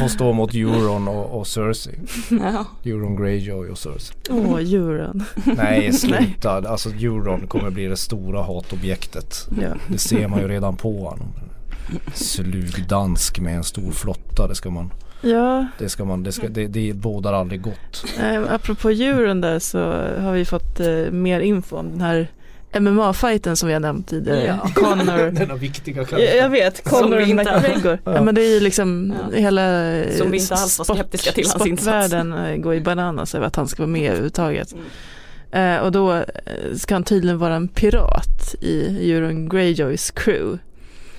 [0.00, 1.98] Får stå mot Euron och, och Cersei.
[2.30, 2.64] Ja.
[2.84, 4.16] Euron Greyjoy och Cersei.
[4.30, 5.24] Åh oh, Euron
[5.56, 5.92] Nej.
[5.92, 9.48] sluta, alltså Euron kommer bli det stora hatobjektet.
[9.62, 9.68] Ja.
[9.88, 11.28] Det ser man ju redan på honom.
[12.14, 14.90] Slugdansk med en stor flotta, det ska man
[15.24, 15.66] Ja.
[15.78, 18.04] Det, ska man, det, ska, det, det bådar aldrig gott.
[18.18, 19.78] Eh, apropå djuren där så
[20.18, 22.28] har vi fått eh, mer info om den här
[22.80, 24.44] MMA-fighten som vi har nämnt tidigare.
[24.44, 24.70] Ja.
[24.74, 25.30] Connor.
[25.38, 27.98] Denna viktiga jag, jag vet, Connor och McGregor.
[28.04, 28.14] Ja.
[28.14, 28.22] ja.
[28.22, 29.38] men det är ju liksom ja.
[29.38, 29.62] hela
[30.18, 33.56] Som vi inte alls var skeptiska till hans Sportvärlden eh, går i bananas över att
[33.56, 34.72] han ska vara med överhuvudtaget.
[34.72, 35.76] Mm.
[35.76, 36.24] Eh, och då eh,
[36.76, 40.58] ska han tydligen vara en pirat i Euron Greyjoys crew.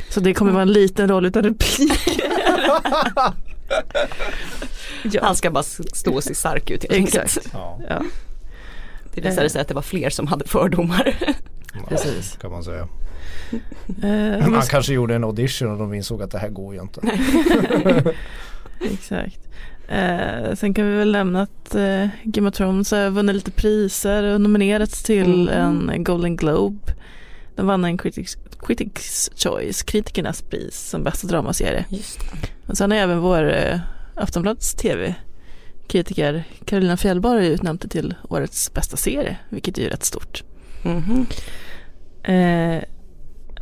[0.10, 0.56] Så det kommer mm.
[0.56, 1.92] vara en liten roll utan replik.
[5.04, 5.22] ja.
[5.24, 7.50] Han ska bara stå och se stark ut helt enkelt.
[7.54, 7.80] Ja.
[7.90, 8.02] Ja.
[9.14, 11.16] Det visade sig att det var fler som hade fördomar.
[11.90, 12.38] Precis.
[12.42, 12.88] Kan man säga.
[14.04, 17.02] Uh, han kanske gjorde en audition och de insåg att det här går ju inte.
[18.94, 19.40] Exakt.
[19.92, 24.24] Uh, sen kan vi väl nämna att uh, Game of Thrones har vunnit lite priser
[24.24, 25.90] och nominerats till mm.
[25.90, 26.94] en Golden Globe.
[27.56, 31.86] De vann en Critics, Critics Choice, kritikernas pris som bästa dramaserie.
[31.90, 32.55] Just det.
[32.68, 33.80] Och sen har även vår eh,
[34.16, 40.44] Aftonbladets tv-kritiker Carolina Fjällborg utnämnt det till årets bästa serie, vilket är ju rätt stort.
[40.86, 41.26] Mm -hmm.
[42.24, 42.84] eh,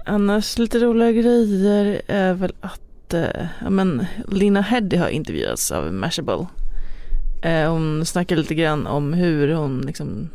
[0.05, 5.93] annars lite roliga grejer är väl att eh, ja, men Lina Heddy har intervjuats av
[5.93, 6.47] Mashable.
[7.43, 10.29] Eh, hon snackar lite grann om hur hon liksom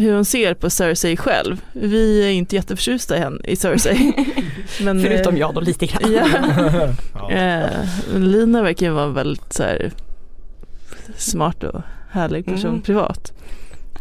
[0.00, 1.60] hur hon ser på Cersei själv.
[1.72, 4.12] Vi är inte jätteförtjusta i, henne, i Cersei.
[4.82, 6.12] Men, Förutom jag då lite grann.
[7.14, 7.30] ja.
[7.30, 7.70] eh,
[8.14, 9.90] Lina verkar ju vara väldigt så här,
[11.16, 11.80] smart och
[12.10, 12.82] härlig person mm.
[12.82, 13.32] privat.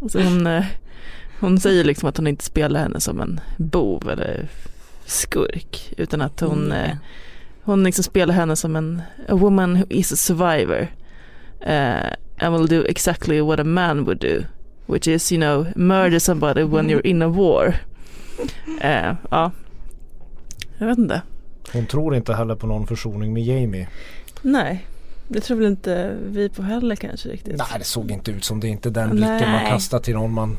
[0.09, 0.65] Så hon, eh,
[1.39, 4.47] hon säger liksom att hon inte spelar henne som en bov eller
[5.05, 6.97] skurk utan att hon, mm.
[7.63, 10.87] hon liksom spelar henne som en a woman who is a survivor
[11.61, 14.43] uh, and will do exactly what a man would do
[14.89, 17.75] which is you know murder somebody when you're in a war.
[18.83, 19.51] Uh, ja,
[20.77, 21.21] jag vet inte.
[21.73, 23.87] Hon tror inte heller på någon försoning med Jamie.
[24.41, 24.85] Nej,
[25.27, 27.57] det tror väl inte vi på heller kanske riktigt.
[27.57, 28.67] Nej, det såg inte ut som det.
[28.67, 30.57] inte den blicken man kastar till någon man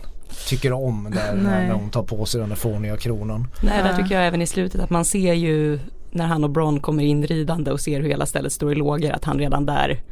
[0.49, 3.47] tycker om där när, när hon tar på sig den där fåniga kronan.
[3.63, 5.79] Nej, där tycker jag även i slutet att man ser ju
[6.11, 9.11] när han och Bron kommer in ridande och ser hur hela stället står i lågor
[9.11, 10.03] att han redan där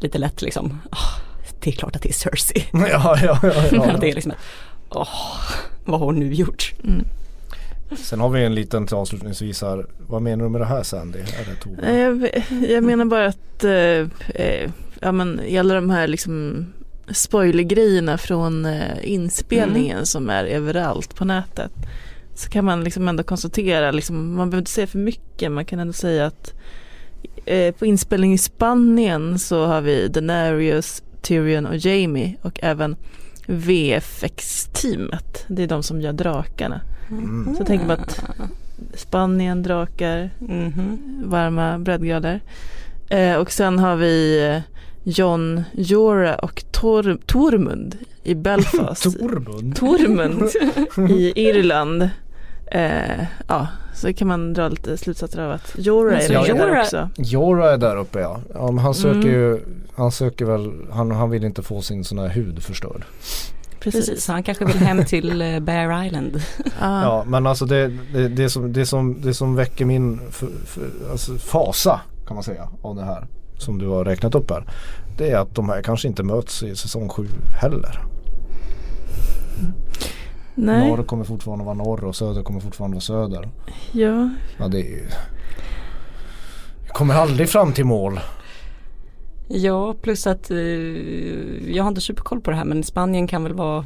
[0.00, 1.29] lite lätt liksom oh,
[1.60, 2.66] det är klart att det är Cersei.
[2.72, 3.52] Ja, ja, ja.
[3.72, 4.32] ja, det är liksom,
[4.90, 5.08] åh,
[5.84, 6.74] vad har hon nu gjort?
[6.84, 7.04] Mm.
[7.96, 9.86] Sen har vi en liten till avslutningsvis här.
[10.06, 11.18] Vad menar du med det här Sandy?
[11.18, 11.24] Är
[11.82, 13.72] det jag, jag menar bara att eh,
[14.44, 16.66] eh, ja, men, alla de här liksom
[17.12, 20.06] spoilergrejerna från eh, inspelningen mm.
[20.06, 21.72] som är överallt på nätet.
[22.34, 25.78] Så kan man liksom ändå konstatera, liksom, man behöver inte säga för mycket, man kan
[25.78, 26.54] ändå säga att
[27.44, 32.96] eh, på inspelning i Spanien så har vi Daenerys, Tyrion och Jamie och även
[33.46, 35.44] VFX-teamet.
[35.48, 36.80] Det är de som gör drakarna.
[37.10, 37.56] Mm.
[37.56, 38.24] Så tänker man att
[38.94, 40.98] Spanien, drakar, mm.
[41.24, 42.40] varma breddgrader.
[43.08, 44.60] Eh, och sen har vi eh,
[45.02, 49.02] John Jora och Tor Tormund i Belfast.
[49.18, 49.76] Tormund?
[49.76, 50.50] Tormund
[51.10, 52.10] i Irland.
[52.70, 57.08] Eh, ja, så kan man dra lite slutsatser av att Jora är ja, där också.
[57.16, 58.40] Jora är där uppe ja.
[58.54, 59.30] ja han söker mm.
[59.30, 59.60] ju,
[59.94, 63.04] han söker väl, han, han vill inte få sin sån här hud förstörd.
[63.80, 64.08] Precis.
[64.08, 66.42] Precis, han kanske vill hem till eh, Bear Island.
[66.80, 67.02] ah.
[67.02, 70.82] Ja men alltså det, det, det, som, det, som, det som väcker min för, för,
[71.10, 73.26] alltså fasa kan man säga av det här
[73.58, 74.64] som du har räknat upp här.
[75.18, 77.26] Det är att de här kanske inte möts i säsong 7
[77.60, 78.02] heller.
[80.62, 80.88] Nej.
[80.88, 83.48] Norr kommer fortfarande vara norr och söder kommer fortfarande vara söder.
[83.92, 84.30] Ja.
[84.58, 85.08] Ja det är ju...
[86.86, 88.20] Jag kommer aldrig fram till mål.
[89.48, 90.58] Ja plus att eh,
[91.74, 93.84] jag har inte superkoll på det här men Spanien kan väl vara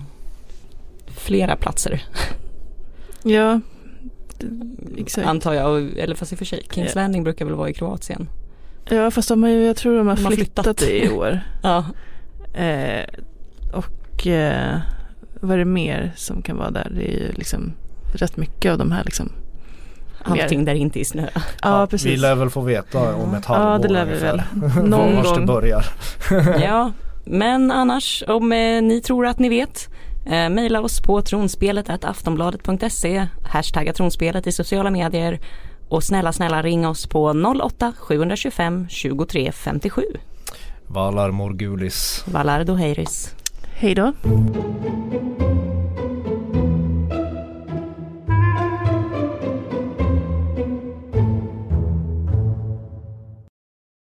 [1.07, 2.03] flera platser.
[3.23, 3.61] Ja.
[4.97, 5.27] Exakt.
[5.27, 7.01] Antar jag, eller fast i och för sig Kings ja.
[7.01, 8.29] Landing brukar väl vara i Kroatien.
[8.91, 11.41] Ja fast de har ju, jag tror de har, de har flyttat, flyttat i år.
[11.63, 11.85] ja.
[12.55, 13.05] Eh,
[13.73, 14.81] och eh,
[15.45, 16.89] vad är det mer som kan vara där?
[16.91, 17.73] Det är ju liksom
[18.13, 19.33] rätt mycket av de här liksom
[20.25, 20.67] Allting mer.
[20.67, 21.29] där inte är snö.
[21.35, 22.13] Ja, ja, precis.
[22.13, 24.43] Vi lär väl få veta om ett halvår Ja det lär vi väl.
[24.85, 25.41] Någon gång.
[25.41, 25.87] det börjar.
[26.63, 26.93] ja,
[27.25, 29.89] men annars om eh, ni tror att ni vet
[30.27, 35.41] eh, Maila oss på tronspelet aftonbladet.se Hashtagga tronspelet i sociala medier
[35.89, 40.03] och snälla snälla ring oss på 08 725 23 57.
[40.87, 42.25] Valar Morgulis.
[42.27, 43.35] Valar Doheiris.
[43.77, 44.13] Hej då!